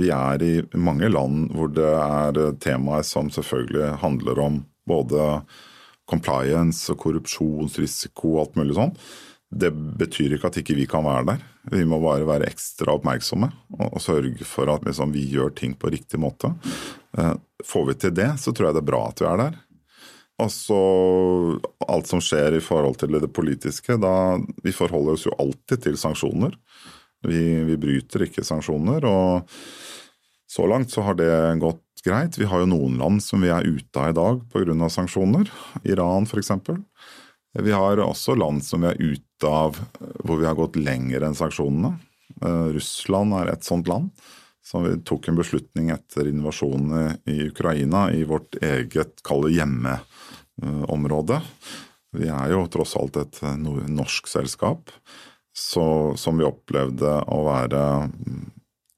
Vi 0.00 0.08
er 0.12 0.42
i 0.44 0.54
mange 0.80 1.08
land 1.12 1.50
hvor 1.56 1.68
det 1.72 1.86
er 1.86 2.56
temaer 2.60 3.04
som 3.06 3.28
selvfølgelig 3.32 3.98
handler 4.02 4.40
om 4.42 4.58
både 4.88 5.28
compliance 6.10 6.92
og 6.92 7.00
korrupsjonsrisiko 7.02 8.36
og 8.36 8.42
alt 8.44 8.60
mulig 8.60 8.76
sånn. 8.78 8.94
Det 9.46 9.70
betyr 9.70 10.36
ikke 10.36 10.50
at 10.50 10.58
ikke 10.60 10.76
vi 10.78 10.86
kan 10.90 11.04
være 11.06 11.26
der. 11.30 11.44
Vi 11.70 11.84
må 11.86 11.98
bare 12.02 12.26
være 12.26 12.48
ekstra 12.50 12.96
oppmerksomme 12.96 13.48
og, 13.78 13.98
sørge 14.02 14.46
for 14.46 14.70
at 14.72 14.86
liksom, 14.86 15.14
vi 15.14 15.24
gjør 15.32 15.54
ting 15.54 15.76
på 15.78 15.90
riktig 15.94 16.18
måte. 16.22 16.52
Eh, 17.18 17.34
får 17.66 17.86
vi 17.90 17.96
til 18.02 18.14
det, 18.14 18.32
så 18.42 18.52
tror 18.52 18.68
jeg 18.68 18.78
det 18.78 18.82
er 18.84 18.90
bra 18.90 19.02
at 19.10 19.22
vi 19.22 19.28
er 19.30 19.42
der. 19.42 19.58
Og 20.42 20.52
så 20.52 20.78
alt 21.88 22.10
som 22.10 22.20
skjer 22.20 22.58
i 22.58 22.64
forhold 22.64 22.98
til 23.00 23.16
det 23.16 23.32
politiske. 23.32 23.96
Da, 24.00 24.36
vi 24.64 24.74
forholder 24.76 25.16
oss 25.16 25.24
jo 25.28 25.34
alltid 25.40 25.86
til 25.86 25.96
sanksjoner. 26.00 26.56
Vi, 27.26 27.42
vi 27.66 27.76
bryter 27.80 28.26
ikke 28.26 28.44
sanksjoner. 28.44 29.06
og 29.08 29.48
så 30.46 30.66
langt 30.70 30.92
så 30.92 31.02
har 31.02 31.16
det 31.18 31.32
gått 31.60 32.04
greit. 32.04 32.38
Vi 32.38 32.46
har 32.48 32.62
jo 32.62 32.70
noen 32.70 33.00
land 33.00 33.22
som 33.24 33.42
vi 33.42 33.50
er 33.52 33.66
ute 33.66 34.00
av 34.00 34.12
i 34.12 34.16
dag 34.16 34.42
pga. 34.52 34.88
sanksjoner. 34.92 35.50
Iran 35.84 36.28
f.eks. 36.28 36.52
Vi 37.56 37.72
har 37.72 38.02
også 38.04 38.36
land 38.36 38.64
som 38.64 38.84
vi 38.84 38.92
er 38.92 39.00
ute 39.00 39.48
av 39.50 39.80
hvor 40.22 40.38
vi 40.38 40.46
har 40.46 40.58
gått 40.58 40.76
lenger 40.76 41.24
enn 41.26 41.36
sanksjonene. 41.36 41.96
Eh, 42.42 42.68
Russland 42.76 43.34
er 43.40 43.52
et 43.52 43.64
sånt 43.64 43.88
land. 43.88 44.12
Så 44.66 44.82
vi 44.82 44.96
tok 45.06 45.28
en 45.28 45.38
beslutning 45.38 45.92
etter 45.94 46.26
invasjonen 46.26 47.18
i 47.30 47.46
Ukraina 47.46 48.08
i 48.12 48.24
vårt 48.26 48.58
eget, 48.58 49.20
kalle 49.26 49.52
hjemmeområde. 50.62 51.40
Vi 52.16 52.28
er 52.32 52.52
jo 52.54 52.66
tross 52.72 52.96
alt 52.96 53.18
et 53.20 53.40
norsk 53.88 54.28
selskap, 54.30 54.92
så, 55.56 56.14
som 56.16 56.38
vi 56.38 56.46
opplevde 56.46 57.18
å 57.32 57.42
være 57.46 57.82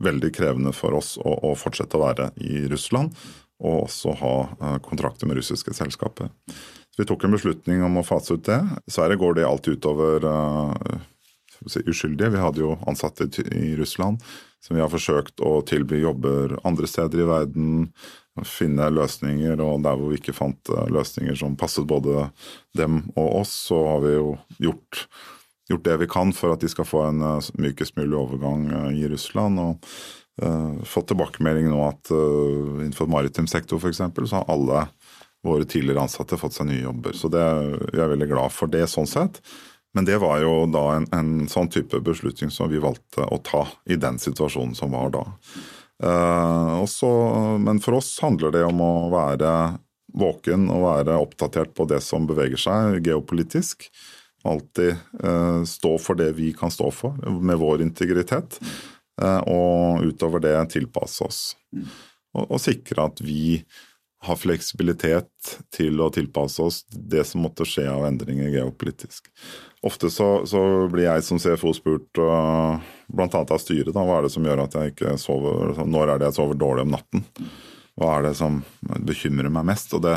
veldig 0.04 0.30
krevende 0.34 0.72
for 0.74 0.94
oss 0.98 1.16
å, 1.18 1.34
å 1.50 1.54
fortsette 1.58 1.98
å 1.98 2.04
være 2.04 2.30
i 2.46 2.64
Russland, 2.70 3.14
og 3.58 3.88
også 3.88 4.14
ha 4.20 4.34
eh, 4.46 4.76
kontrakter 4.84 5.26
med 5.26 5.40
russiske 5.40 5.74
selskaper. 5.74 6.30
Så 6.46 7.02
vi 7.02 7.06
tok 7.08 7.26
en 7.26 7.34
beslutning 7.34 7.82
om 7.86 7.98
å 7.98 8.06
fase 8.06 8.38
ut 8.38 8.46
det. 8.46 8.58
Dessverre 8.86 9.18
går 9.18 9.38
det 9.38 9.46
alt 9.46 9.66
utover 9.70 10.24
uh, 10.26 11.00
si, 11.66 11.82
uskyldige. 11.86 12.30
Vi 12.34 12.42
hadde 12.42 12.62
jo 12.62 12.76
ansatte 12.90 13.28
i 13.54 13.74
Russland 13.78 14.22
som 14.62 14.74
vi 14.74 14.82
har 14.82 14.90
forsøkt 14.90 15.42
å 15.44 15.60
tilby 15.66 16.00
jobber 16.02 16.56
andre 16.66 16.90
steder 16.90 17.22
i 17.22 17.28
verden. 17.28 17.68
Finne 18.46 18.90
løsninger, 18.92 19.58
og 19.64 19.82
der 19.86 19.98
hvor 19.98 20.12
vi 20.12 20.20
ikke 20.20 20.36
fant 20.36 20.70
uh, 20.74 20.86
løsninger 20.92 21.38
som 21.38 21.56
passet 21.58 21.88
både 21.88 22.28
dem 22.78 23.02
og 23.16 23.42
oss, 23.42 23.56
så 23.70 23.80
har 23.94 24.04
vi 24.04 24.14
jo 24.14 24.30
gjort, 24.68 25.02
gjort 25.72 25.88
det 25.88 25.98
vi 26.04 26.10
kan 26.10 26.32
for 26.36 26.54
at 26.54 26.62
de 26.62 26.70
skal 26.70 26.88
få 26.88 27.04
en 27.08 27.24
uh, 27.24 27.52
mykest 27.58 27.98
mulig 27.98 28.16
overgang 28.18 28.70
i 28.94 29.06
Russland. 29.10 29.60
og 29.64 29.92
Uh, 30.38 30.84
fått 30.86 31.08
tilbakemelding 31.10 31.64
nå 31.66 31.80
at 31.82 32.12
uh, 32.14 32.76
innenfor 32.78 33.08
maritim 33.10 33.48
sektor 33.50 33.80
f.eks. 33.82 33.98
så 33.98 34.36
har 34.36 34.44
alle 34.46 34.84
våre 35.42 35.66
tidligere 35.66 36.04
ansatte 36.04 36.38
fått 36.38 36.54
seg 36.54 36.68
nye 36.68 36.84
jobber. 36.84 37.16
Så 37.18 37.30
det, 37.32 37.42
jeg 37.90 38.04
er 38.04 38.12
veldig 38.12 38.28
glad 38.30 38.54
for 38.54 38.70
det 38.70 38.84
sånn 38.90 39.08
sett. 39.10 39.40
Men 39.96 40.06
det 40.06 40.20
var 40.22 40.38
jo 40.42 40.52
da 40.70 40.84
en, 40.98 41.08
en, 41.16 41.32
sånn 41.50 41.70
type 41.72 41.98
beslutning 42.04 42.52
som 42.54 42.70
vi 42.70 42.78
valgte 42.82 43.24
å 43.24 43.40
ta 43.42 43.64
i 43.88 43.96
den 43.98 44.20
situasjonen 44.22 44.76
som 44.78 44.94
var 44.94 45.10
da. 45.14 45.24
Uh, 45.98 46.78
også, 46.84 47.08
men 47.58 47.80
for 47.82 47.98
oss 47.98 48.12
handler 48.22 48.54
det 48.54 48.62
om 48.66 48.82
å 48.84 49.08
være 49.10 49.50
våken 50.18 50.68
og 50.72 50.84
være 50.86 51.16
oppdatert 51.18 51.74
på 51.76 51.88
det 51.90 52.00
som 52.04 52.26
beveger 52.28 52.60
seg 52.60 53.02
geopolitisk. 53.06 53.88
Alltid 54.46 54.94
uh, 55.24 55.64
stå 55.66 55.96
for 56.02 56.18
det 56.18 56.30
vi 56.38 56.52
kan 56.56 56.70
stå 56.72 56.92
for, 56.94 57.18
med 57.42 57.58
vår 57.60 57.82
integritet. 57.84 58.60
Uh, 59.18 59.42
og 59.50 60.06
utover 60.06 60.42
det 60.44 60.54
tilpasse 60.74 61.26
oss. 61.26 61.42
Og, 62.36 62.44
og 62.44 62.58
sikre 62.62 63.08
at 63.10 63.22
vi 63.24 63.58
ha 64.26 64.34
fleksibilitet 64.34 65.52
til 65.74 66.00
å 66.02 66.10
tilpasse 66.10 66.62
oss 66.62 66.80
det 66.90 67.22
som 67.28 67.44
måtte 67.44 67.66
skje 67.68 67.86
av 67.90 68.06
endringer 68.08 68.50
geopolitisk. 68.50 69.30
Ofte 69.86 70.10
så, 70.10 70.42
så 70.48 70.60
blir 70.90 71.06
jeg 71.06 71.26
som 71.26 71.38
CFO 71.38 71.72
spurt, 71.76 72.18
uh, 72.18 72.82
bl.a. 73.14 73.28
av 73.30 73.60
styret, 73.62 73.92
da, 73.94 74.02
hva 74.02 74.18
er 74.18 74.26
det 74.26 74.34
som 74.34 74.46
gjør 74.48 74.64
at 74.64 74.74
jeg 74.74 74.94
ikke 74.94 75.14
sover 75.22 75.78
Når 75.86 76.14
er 76.14 76.18
det 76.20 76.30
jeg 76.32 76.38
sover 76.40 76.58
dårlig 76.58 76.88
om 76.88 76.96
natten? 76.96 77.26
Hva 77.98 78.16
er 78.16 78.28
det 78.28 78.34
som 78.38 78.60
bekymrer 79.06 79.54
meg 79.54 79.68
mest? 79.70 79.94
Og 79.94 80.02
det, 80.02 80.16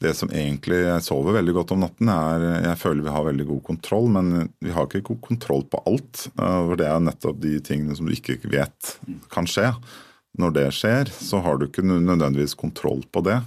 det 0.00 0.14
som 0.16 0.32
egentlig 0.32 0.80
jeg 0.86 1.04
sover 1.04 1.36
veldig 1.36 1.58
godt 1.58 1.76
om 1.76 1.84
natten, 1.84 2.08
er 2.12 2.48
Jeg 2.70 2.80
føler 2.80 3.04
vi 3.04 3.14
har 3.18 3.28
veldig 3.28 3.48
god 3.52 3.62
kontroll, 3.68 4.10
men 4.16 4.50
vi 4.64 4.72
har 4.72 4.88
ikke 4.88 5.04
god 5.12 5.22
kontroll 5.28 5.68
på 5.68 5.84
alt. 5.92 6.26
Uh, 6.40 6.62
for 6.70 6.80
det 6.80 6.88
er 6.88 7.04
nettopp 7.04 7.44
de 7.44 7.58
tingene 7.60 8.00
som 8.00 8.08
du 8.08 8.16
ikke 8.16 8.40
vet 8.48 8.96
kan 9.28 9.44
skje 9.44 9.74
når 10.40 10.54
det 10.56 10.66
skjer, 10.76 11.10
så 11.12 11.40
har 11.44 11.58
du 11.58 11.66
ikke 11.66 11.84
nødvendigvis 11.86 12.56
kontroll 12.58 13.02
på 13.12 13.22
det. 13.26 13.40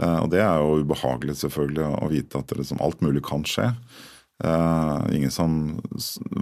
Eh, 0.00 0.18
og 0.20 0.30
det 0.32 0.42
er 0.44 0.60
jo 0.60 0.80
ubehagelig 0.84 1.38
selvfølgelig 1.40 1.90
å 1.98 2.08
vite 2.12 2.40
at 2.40 2.54
liksom 2.56 2.80
alt 2.84 3.02
mulig 3.04 3.24
kan 3.26 3.44
skje. 3.48 3.72
Uh, 4.40 5.04
ingen 5.12 5.28
som 5.28 5.50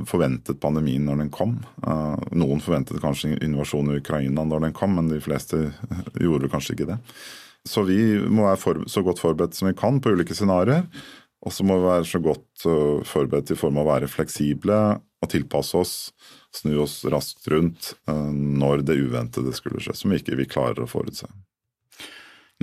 forventet 0.06 0.60
pandemien 0.62 1.02
når 1.02 1.24
den 1.24 1.30
kom. 1.34 1.56
Uh, 1.82 2.14
noen 2.30 2.62
forventet 2.62 3.00
kanskje 3.02 3.32
invasjonen 3.42 3.96
i 3.96 3.98
Ukraina 3.98 4.44
når 4.46 4.68
den 4.68 4.76
kom, 4.76 4.94
men 4.94 5.10
de 5.10 5.18
fleste 5.18 5.72
gjorde 6.22 6.50
kanskje 6.52 6.76
ikke 6.76 6.92
det. 6.92 7.00
Så 7.66 7.82
vi 7.88 7.98
må 8.22 8.46
være 8.46 8.86
så 8.86 9.02
godt 9.02 9.18
forberedt 9.18 9.58
som 9.58 9.66
vi 9.66 9.74
kan 9.78 9.98
på 9.98 10.14
ulike 10.14 10.36
scenarioer. 10.38 10.86
Og 11.42 11.54
så 11.54 11.66
må 11.66 11.80
vi 11.80 11.90
være 11.90 12.06
så 12.06 12.22
godt 12.22 12.68
forberedt 13.06 13.50
i 13.54 13.58
form 13.58 13.80
av 13.80 13.86
å 13.86 13.90
være 13.90 14.10
fleksible 14.10 14.78
og 14.98 15.30
tilpasse 15.34 15.78
oss 15.78 15.94
snu 16.58 16.76
oss 16.84 17.00
raskt 17.08 17.48
rundt 17.52 17.92
eh, 18.08 18.30
når 18.34 18.84
det 18.88 18.98
uventede 19.00 19.54
skulle 19.56 19.82
skje, 19.82 19.96
som 19.96 20.14
ikke 20.14 20.38
vi 20.38 20.48
klarer 20.50 20.84
å 20.84 20.90
forutse. 20.90 21.28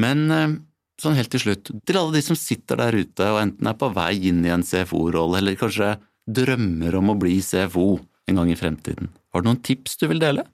Men 0.01 0.25
eh, 0.31 0.57
sånn 1.01 1.17
helt 1.17 1.31
til 1.33 1.45
slutt, 1.47 1.71
til 1.87 1.99
alle 1.99 2.17
de 2.17 2.23
som 2.25 2.39
sitter 2.39 2.79
der 2.81 2.99
ute 3.05 3.29
og 3.31 3.41
enten 3.41 3.71
er 3.71 3.77
på 3.79 3.91
vei 3.95 4.13
inn 4.29 4.43
i 4.45 4.53
en 4.53 4.65
CFO-rolle, 4.65 5.39
eller 5.41 5.59
kanskje 5.59 5.95
drømmer 6.25 6.97
om 6.99 7.13
å 7.13 7.19
bli 7.19 7.37
CFO 7.45 7.89
en 8.29 8.41
gang 8.41 8.51
i 8.51 8.59
fremtiden, 8.59 9.11
har 9.33 9.43
du 9.43 9.49
noen 9.49 9.63
tips 9.63 9.99
du 10.01 10.07
vil 10.09 10.23
dele? 10.23 10.45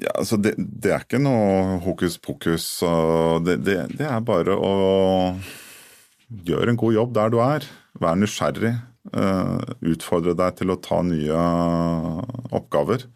Ja, 0.00 0.12
altså 0.16 0.38
det, 0.40 0.54
det 0.56 0.92
er 0.94 1.04
ikke 1.04 1.20
noe 1.20 1.78
hokus 1.84 2.16
pokus. 2.20 2.64
Det, 3.44 3.58
det, 3.60 3.76
det 3.98 4.06
er 4.08 4.22
bare 4.24 4.54
å 4.56 4.70
gjøre 6.32 6.72
en 6.72 6.80
god 6.80 6.96
jobb 6.96 7.12
der 7.18 7.32
du 7.32 7.36
er. 7.44 7.66
Vær 8.00 8.16
nysgjerrig. 8.16 8.72
Utfordre 9.10 10.34
deg 10.38 10.58
til 10.60 10.70
å 10.70 10.78
ta 10.78 11.00
nye 11.02 11.44
oppgaver. 12.54 13.06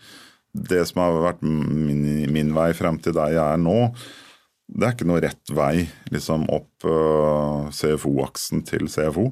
Det 0.51 0.83
som 0.89 1.03
har 1.05 1.19
vært 1.23 1.45
min, 1.47 2.27
min 2.33 2.55
vei 2.57 2.73
frem 2.75 2.99
til 3.03 3.15
der 3.17 3.37
jeg 3.37 3.45
er 3.45 3.61
nå, 3.61 3.77
det 4.67 4.83
er 4.83 4.97
ikke 4.97 5.07
noe 5.07 5.23
rett 5.23 5.53
vei 5.55 5.85
liksom 6.11 6.49
opp 6.51 6.87
CFO-aksen 7.77 8.65
til 8.67 8.89
CFO. 8.91 9.29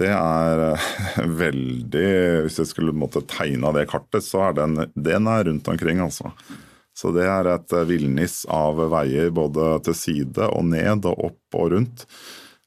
Det 0.00 0.10
er 0.12 0.62
veldig 1.42 2.10
Hvis 2.46 2.58
jeg 2.62 2.70
skulle 2.70 2.96
måtte 2.96 3.24
tegne 3.28 3.72
det 3.76 3.86
kartet, 3.92 4.24
så 4.26 4.48
er 4.48 4.60
den, 4.60 4.76
den 4.92 5.30
er 5.30 5.48
rundt 5.48 5.68
omkring, 5.72 6.02
altså. 6.04 6.32
Så 6.92 7.12
det 7.16 7.24
er 7.24 7.48
et 7.48 7.72
villnis 7.88 8.42
av 8.52 8.80
veier 8.92 9.30
både 9.32 9.78
til 9.86 9.96
side 9.96 10.48
og 10.52 10.66
ned 10.68 11.06
og 11.08 11.28
opp 11.30 11.56
og 11.56 11.72
rundt. 11.72 12.04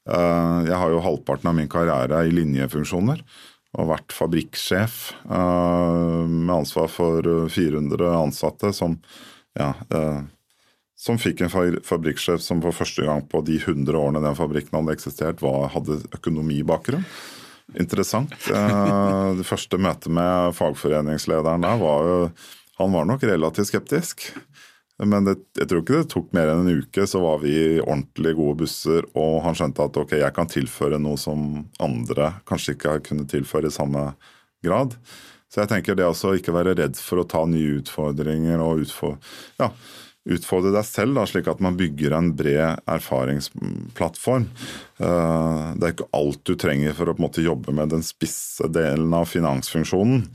Eh, 0.06 0.60
jeg 0.68 0.78
har 0.78 0.92
jo 0.92 1.02
halvparten 1.02 1.50
av 1.50 1.56
min 1.58 1.70
karriere 1.70 2.22
i 2.26 2.34
linjefunksjoner 2.34 3.22
og 3.76 3.90
vært 3.90 4.14
fabrikksjef 4.14 4.98
eh, 5.26 6.22
med 6.30 6.54
ansvar 6.54 6.88
for 6.92 7.26
400 7.52 8.12
ansatte 8.14 8.70
som, 8.76 8.94
ja, 9.58 9.72
eh, 9.90 10.20
som 10.96 11.18
fikk 11.20 11.42
en 11.42 11.52
fabrikksjef 11.84 12.44
som 12.44 12.62
for 12.64 12.76
første 12.76 13.04
gang 13.08 13.24
på 13.28 13.42
de 13.46 13.58
100 13.58 13.98
årene 13.98 14.22
den 14.24 14.38
fabrikken 14.38 14.78
hadde 14.78 14.94
eksistert, 14.96 15.42
var, 15.44 15.68
hadde 15.74 16.00
økonomibakgrunn. 16.16 17.04
Interessant. 17.74 18.30
Det 18.46 19.44
første 19.44 19.76
møtet 19.82 20.12
med 20.14 20.54
fagforeningslederen 20.54 21.66
der 21.66 21.80
var 21.80 22.06
jo 22.06 22.20
han 22.76 22.92
var 22.92 23.08
nok 23.08 23.24
relativt 23.24 23.70
skeptisk. 23.70 24.28
Men 25.04 25.26
det, 25.28 25.36
jeg 25.58 25.68
tror 25.68 25.82
ikke 25.82 25.98
det 26.00 26.08
tok 26.12 26.30
mer 26.36 26.48
enn 26.48 26.64
en 26.64 26.80
uke, 26.80 27.04
så 27.04 27.20
var 27.20 27.42
vi 27.42 27.52
i 27.52 27.80
ordentlig 27.82 28.32
gode 28.38 28.62
busser, 28.62 29.04
og 29.18 29.42
han 29.44 29.56
skjønte 29.58 29.84
at 29.84 29.98
ok, 30.00 30.16
jeg 30.22 30.36
kan 30.36 30.48
tilføre 30.48 31.00
noe 31.02 31.20
som 31.20 31.66
andre 31.84 32.32
kanskje 32.48 32.78
ikke 32.78 32.98
kunne 33.10 33.28
tilføre 33.28 33.68
i 33.68 33.76
samme 33.76 34.08
grad. 34.64 34.96
Så 35.52 35.62
jeg 35.62 35.70
tenker 35.70 35.98
det 35.98 36.08
å 36.08 36.34
ikke 36.36 36.54
være 36.56 36.74
redd 36.80 36.96
for 36.98 37.20
å 37.20 37.28
ta 37.28 37.44
nye 37.48 37.78
utfordringer 37.82 38.62
og 38.64 38.86
utfordre, 38.86 39.20
ja, 39.60 39.70
utfordre 40.26 40.72
deg 40.74 40.88
selv, 40.88 41.14
da, 41.20 41.26
slik 41.28 41.46
at 41.52 41.62
man 41.62 41.76
bygger 41.78 42.16
en 42.16 42.32
bred 42.36 42.82
erfaringsplattform. 42.90 44.48
Eh, 44.98 45.68
det 45.76 45.86
er 45.86 45.94
ikke 45.94 46.10
alt 46.18 46.42
du 46.48 46.56
trenger 46.58 46.96
for 46.98 47.12
å 47.12 47.18
måte 47.22 47.44
jobbe 47.44 47.74
med 47.76 47.92
den 47.94 48.02
spisse 48.06 48.66
delen 48.72 49.14
av 49.14 49.28
finansfunksjonen. 49.30 50.26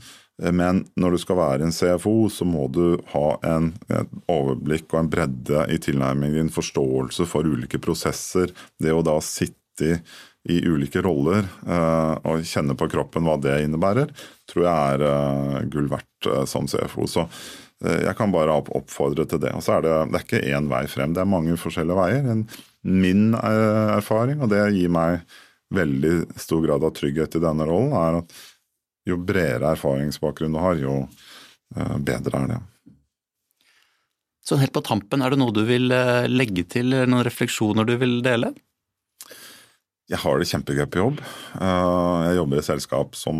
Men 0.50 0.82
når 0.98 1.14
du 1.14 1.20
skal 1.22 1.38
være 1.38 1.66
en 1.66 1.74
CFO, 1.74 2.26
så 2.32 2.46
må 2.48 2.66
du 2.72 2.96
ha 3.12 3.26
en, 3.46 3.70
overblikk 4.32 4.90
og 4.90 5.02
en 5.02 5.10
bredde 5.12 5.66
i 5.70 5.78
tilnærmingen 5.82 6.40
din, 6.40 6.52
forståelse 6.52 7.26
for 7.30 7.46
ulike 7.46 7.78
prosesser. 7.82 8.50
Det 8.80 8.94
å 8.94 9.04
da 9.06 9.18
sitte 9.22 10.00
i, 10.50 10.58
ulike 10.66 11.02
roller 11.04 11.46
uh, 11.68 12.18
og 12.26 12.42
kjenne 12.48 12.74
på 12.78 12.88
kroppen 12.90 13.22
hva 13.28 13.36
det 13.38 13.60
innebærer, 13.62 14.10
tror 14.50 14.64
jeg 14.66 14.96
er 14.96 15.04
uh, 15.06 15.60
gull 15.70 15.86
verdt 15.92 16.30
som 16.50 16.66
CFO. 16.70 17.06
Så 17.06 17.28
jeg 17.82 18.14
kan 18.14 18.30
bare 18.30 18.54
oppfordre 18.54 19.24
til 19.26 19.40
det. 19.42 19.50
Og 19.58 19.62
så 19.66 19.76
er 19.76 19.86
det, 19.86 19.94
det 20.12 20.18
er 20.18 20.26
ikke 20.26 20.42
én 20.54 20.68
vei 20.70 20.84
frem, 20.90 21.14
det 21.14 21.22
er 21.24 21.30
mange 21.30 21.56
forskjellige 21.58 21.98
veier. 21.98 22.44
Min 22.86 23.24
erfaring, 23.34 24.38
og 24.38 24.52
det 24.52 24.60
gir 24.76 24.92
meg 24.94 25.24
veldig 25.74 26.38
stor 26.40 26.62
grad 26.62 26.84
av 26.86 26.94
trygghet 26.96 27.36
i 27.38 27.42
denne 27.42 27.66
rollen, 27.66 27.94
er 27.96 28.20
at 28.20 28.36
jo 29.08 29.18
bredere 29.18 29.72
erfaringsbakgrunn 29.74 30.54
du 30.54 30.60
har, 30.62 30.78
jo 30.80 30.98
eh, 31.76 31.96
bedre 31.98 32.42
er 32.42 32.52
det. 32.52 32.60
Sånn 34.42 34.62
helt 34.62 34.74
på 34.74 34.82
tampen, 34.86 35.22
er 35.22 35.32
det 35.32 35.38
noe 35.38 35.54
du 35.54 35.62
vil 35.66 35.92
eh, 35.94 36.28
legge 36.30 36.66
til, 36.70 36.94
noen 37.06 37.26
refleksjoner 37.26 37.86
du 37.88 37.96
vil 38.00 38.20
dele? 38.24 38.52
Jeg 40.10 40.18
har 40.20 40.38
det 40.38 40.48
kjempegøy 40.50 40.86
på 40.92 41.00
jobb. 41.00 41.20
Eh, 41.56 42.16
jeg 42.28 42.38
jobber 42.40 42.58
i 42.58 42.62
et 42.62 42.70
selskap 42.70 43.14
som, 43.18 43.38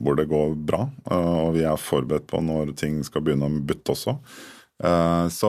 hvor 0.00 0.18
det 0.18 0.28
går 0.30 0.58
bra, 0.68 0.84
og 1.16 1.56
vi 1.56 1.64
er 1.66 1.80
forberedt 1.80 2.28
på 2.30 2.42
når 2.44 2.76
ting 2.78 3.00
skal 3.06 3.24
begynne 3.24 3.48
å 3.48 3.64
butte 3.64 3.96
også. 3.96 4.18
Eh, 4.84 5.28
så 5.28 5.48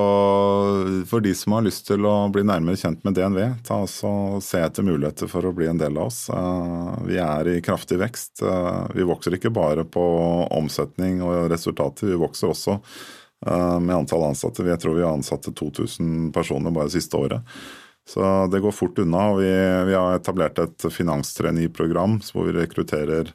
for 1.08 1.20
de 1.20 1.36
som 1.36 1.52
har 1.58 1.66
lyst 1.66 1.88
til 1.90 2.06
å 2.08 2.30
bli 2.32 2.46
nærmere 2.48 2.80
kjent 2.80 3.04
med 3.04 3.18
DNV, 3.18 3.42
ta 3.68 3.82
også 3.84 4.40
se 4.44 4.62
etter 4.64 4.88
muligheter 4.88 5.28
for 5.32 5.46
å 5.46 5.54
bli 5.56 5.68
en 5.68 5.82
del 5.82 6.00
av 6.00 6.08
oss. 6.08 6.22
Eh, 6.32 6.94
vi 7.10 7.20
er 7.22 7.52
i 7.52 7.60
kraftig 7.64 8.00
vekst. 8.00 8.42
Eh, 8.42 8.86
vi 8.96 9.08
vokser 9.08 9.36
ikke 9.36 9.54
bare 9.54 9.84
på 9.84 10.06
omsetning 10.56 11.20
og 11.26 11.52
resultater, 11.52 12.14
vi 12.14 12.20
vokser 12.24 12.54
også 12.54 12.82
med 13.38 13.94
antall 13.94 14.24
ansatte. 14.32 14.64
Jeg 14.66 14.82
tror 14.82 14.96
vi 14.98 15.04
har 15.06 15.14
ansatte 15.14 15.52
2000 15.54 16.32
personer 16.34 16.74
bare 16.74 16.90
det 16.90 16.96
siste 16.96 17.20
året. 17.20 17.44
Så 18.10 18.24
det 18.50 18.64
går 18.64 18.74
fort 18.74 18.98
unna. 18.98 19.28
og 19.30 19.44
Vi, 19.44 19.52
vi 19.92 19.94
har 19.94 20.16
etablert 20.18 20.58
et 20.58 20.88
finanstraineeprogram 20.90 22.16
hvor 22.34 22.48
vi 22.48 22.56
rekrutterer 22.56 23.30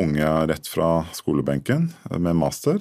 unge 0.00 0.30
rett 0.48 0.70
fra 0.72 1.04
skolebenken 1.12 1.90
med 2.08 2.40
master. 2.40 2.80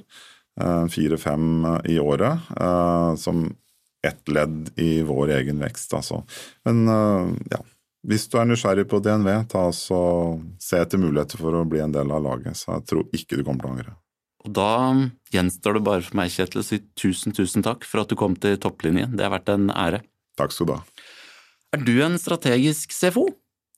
Eh, 0.59 0.87
fire-fem 0.87 1.67
i 1.83 1.99
året, 1.99 2.39
eh, 2.59 3.15
som 3.15 3.55
ett 4.07 4.29
ledd 4.29 4.71
i 4.75 5.01
vår 5.01 5.29
egen 5.29 5.59
vekst. 5.59 5.93
Altså. 5.93 6.23
Men 6.65 6.87
eh, 6.87 7.31
ja, 7.53 7.61
hvis 8.07 8.27
du 8.27 8.37
er 8.41 8.49
nysgjerrig 8.49 8.87
på 8.91 8.99
DNV, 8.99 9.29
ta 9.51 9.69
og 9.69 10.43
se 10.59 10.81
etter 10.81 10.99
muligheter 10.99 11.39
for 11.39 11.55
å 11.55 11.63
bli 11.69 11.79
en 11.83 11.95
del 11.95 12.11
av 12.11 12.25
laget. 12.25 12.59
Så 12.59 12.73
jeg 12.75 12.87
tror 12.91 13.15
ikke 13.15 13.39
du 13.39 13.45
kommer 13.45 13.63
til 13.63 13.69
å 13.69 13.73
angre. 13.77 13.95
Og 14.41 14.53
da 14.57 14.71
gjenstår 15.31 15.77
det 15.77 15.85
bare 15.85 16.03
for 16.03 16.17
meg, 16.17 16.33
Kjetil, 16.33 16.63
å 16.63 16.65
si 16.65 16.81
tusen, 16.97 17.35
tusen 17.37 17.63
takk 17.63 17.85
for 17.87 18.01
at 18.01 18.11
du 18.11 18.17
kom 18.19 18.35
til 18.35 18.57
topplinjen. 18.59 19.13
Det 19.15 19.27
har 19.27 19.35
vært 19.35 19.53
en 19.53 19.69
ære. 19.69 20.01
Takk 20.39 20.55
skal 20.55 20.67
du 20.67 20.75
ha. 20.75 20.81
Er 21.71 21.85
du 21.85 21.93
en 22.03 22.17
strategisk 22.19 22.91
CFO? 22.91 23.29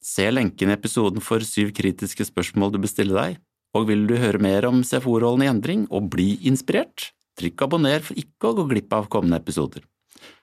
Se 0.03 0.25
lenken 0.31 0.71
i 0.71 0.75
episoden 0.75 1.23
for 1.23 1.43
syv 1.45 1.75
kritiske 1.75 2.25
spørsmål 2.31 2.73
du 2.73 2.79
bestiller 2.81 3.19
deg. 3.19 3.43
Og 3.73 3.87
vil 3.89 4.05
du 4.05 4.13
høre 4.21 4.41
mer 4.41 4.67
om 4.69 4.83
CFO-rollen 4.85 5.45
i 5.45 5.49
endring 5.49 5.85
og 5.89 6.11
bli 6.13 6.35
inspirert? 6.45 7.09
Trykk 7.39 7.65
abonner 7.65 8.03
for 8.05 8.17
ikke 8.19 8.51
å 8.51 8.57
gå 8.59 8.67
glipp 8.69 8.93
av 8.93 9.09
kommende 9.09 9.39
episoder. 9.41 9.81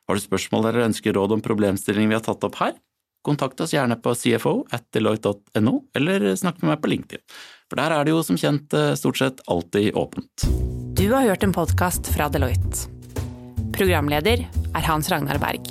Har 0.08 0.18
du 0.18 0.22
spørsmål 0.22 0.66
eller 0.66 0.88
ønsker 0.88 1.14
råd 1.14 1.36
om 1.36 1.44
problemstillinger 1.44 2.10
vi 2.10 2.18
har 2.18 2.24
tatt 2.26 2.46
opp 2.48 2.58
her? 2.58 2.74
Kontakt 3.22 3.60
oss 3.62 3.74
gjerne 3.74 3.98
på 4.00 4.14
cfo 4.16 4.54
at 4.74 4.86
deloitte.no, 4.96 5.74
eller 5.94 6.24
snakk 6.40 6.58
med 6.62 6.72
meg 6.72 6.80
på 6.82 6.90
LinkedIn, 6.90 7.22
for 7.68 7.78
der 7.78 7.94
er 7.94 8.08
det 8.08 8.14
jo 8.14 8.24
som 8.26 8.38
kjent 8.40 8.74
eh, 8.74 8.94
stort 8.98 9.20
sett 9.20 9.44
alltid 9.46 9.92
åpent. 9.94 10.48
Du 10.96 11.04
har 11.12 11.28
hørt 11.28 11.44
en 11.44 11.54
podkast 11.54 12.08
fra 12.16 12.30
Deloitte. 12.32 12.88
Programleder 13.76 14.42
er 14.48 14.88
Hans 14.88 15.12
Ragnar 15.12 15.38
Berg. 15.40 15.70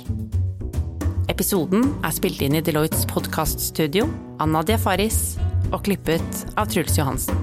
Episoden 1.30 1.90
er 2.06 2.14
spilt 2.14 2.40
inn 2.46 2.56
i 2.56 2.64
Deloittes 2.64 3.04
podkaststudio 3.10 4.08
Anna 4.38 4.62
Nadia 4.62 4.78
Faris 4.80 5.34
og 5.70 5.84
klippet 5.86 6.44
av 6.58 6.66
Truls 6.70 6.98
Johansen. 6.98 7.36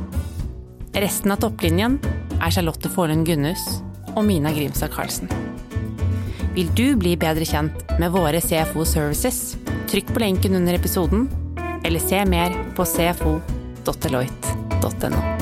Resten 0.98 1.32
av 1.34 1.38
topplinjen 1.44 2.00
er 2.38 2.54
Charlotte 2.54 2.90
Forlund 2.94 3.26
Gunnhus 3.28 3.64
og 4.16 4.24
Mina 4.28 4.52
Grimstad 4.56 4.92
Karlsen. 4.96 5.28
Vil 6.58 6.70
du 6.74 6.88
bli 6.98 7.14
bedre 7.20 7.46
kjent 7.46 7.74
med 8.02 8.12
våre 8.16 8.42
CFO 8.42 8.86
Services? 8.88 9.58
Trykk 9.92 10.08
på 10.14 10.20
lenken 10.26 10.56
under 10.58 10.74
episoden, 10.74 11.30
eller 11.86 12.00
se 12.02 12.26
mer 12.26 12.52
på 12.76 12.86
cfo.deloitte.no. 12.86 15.37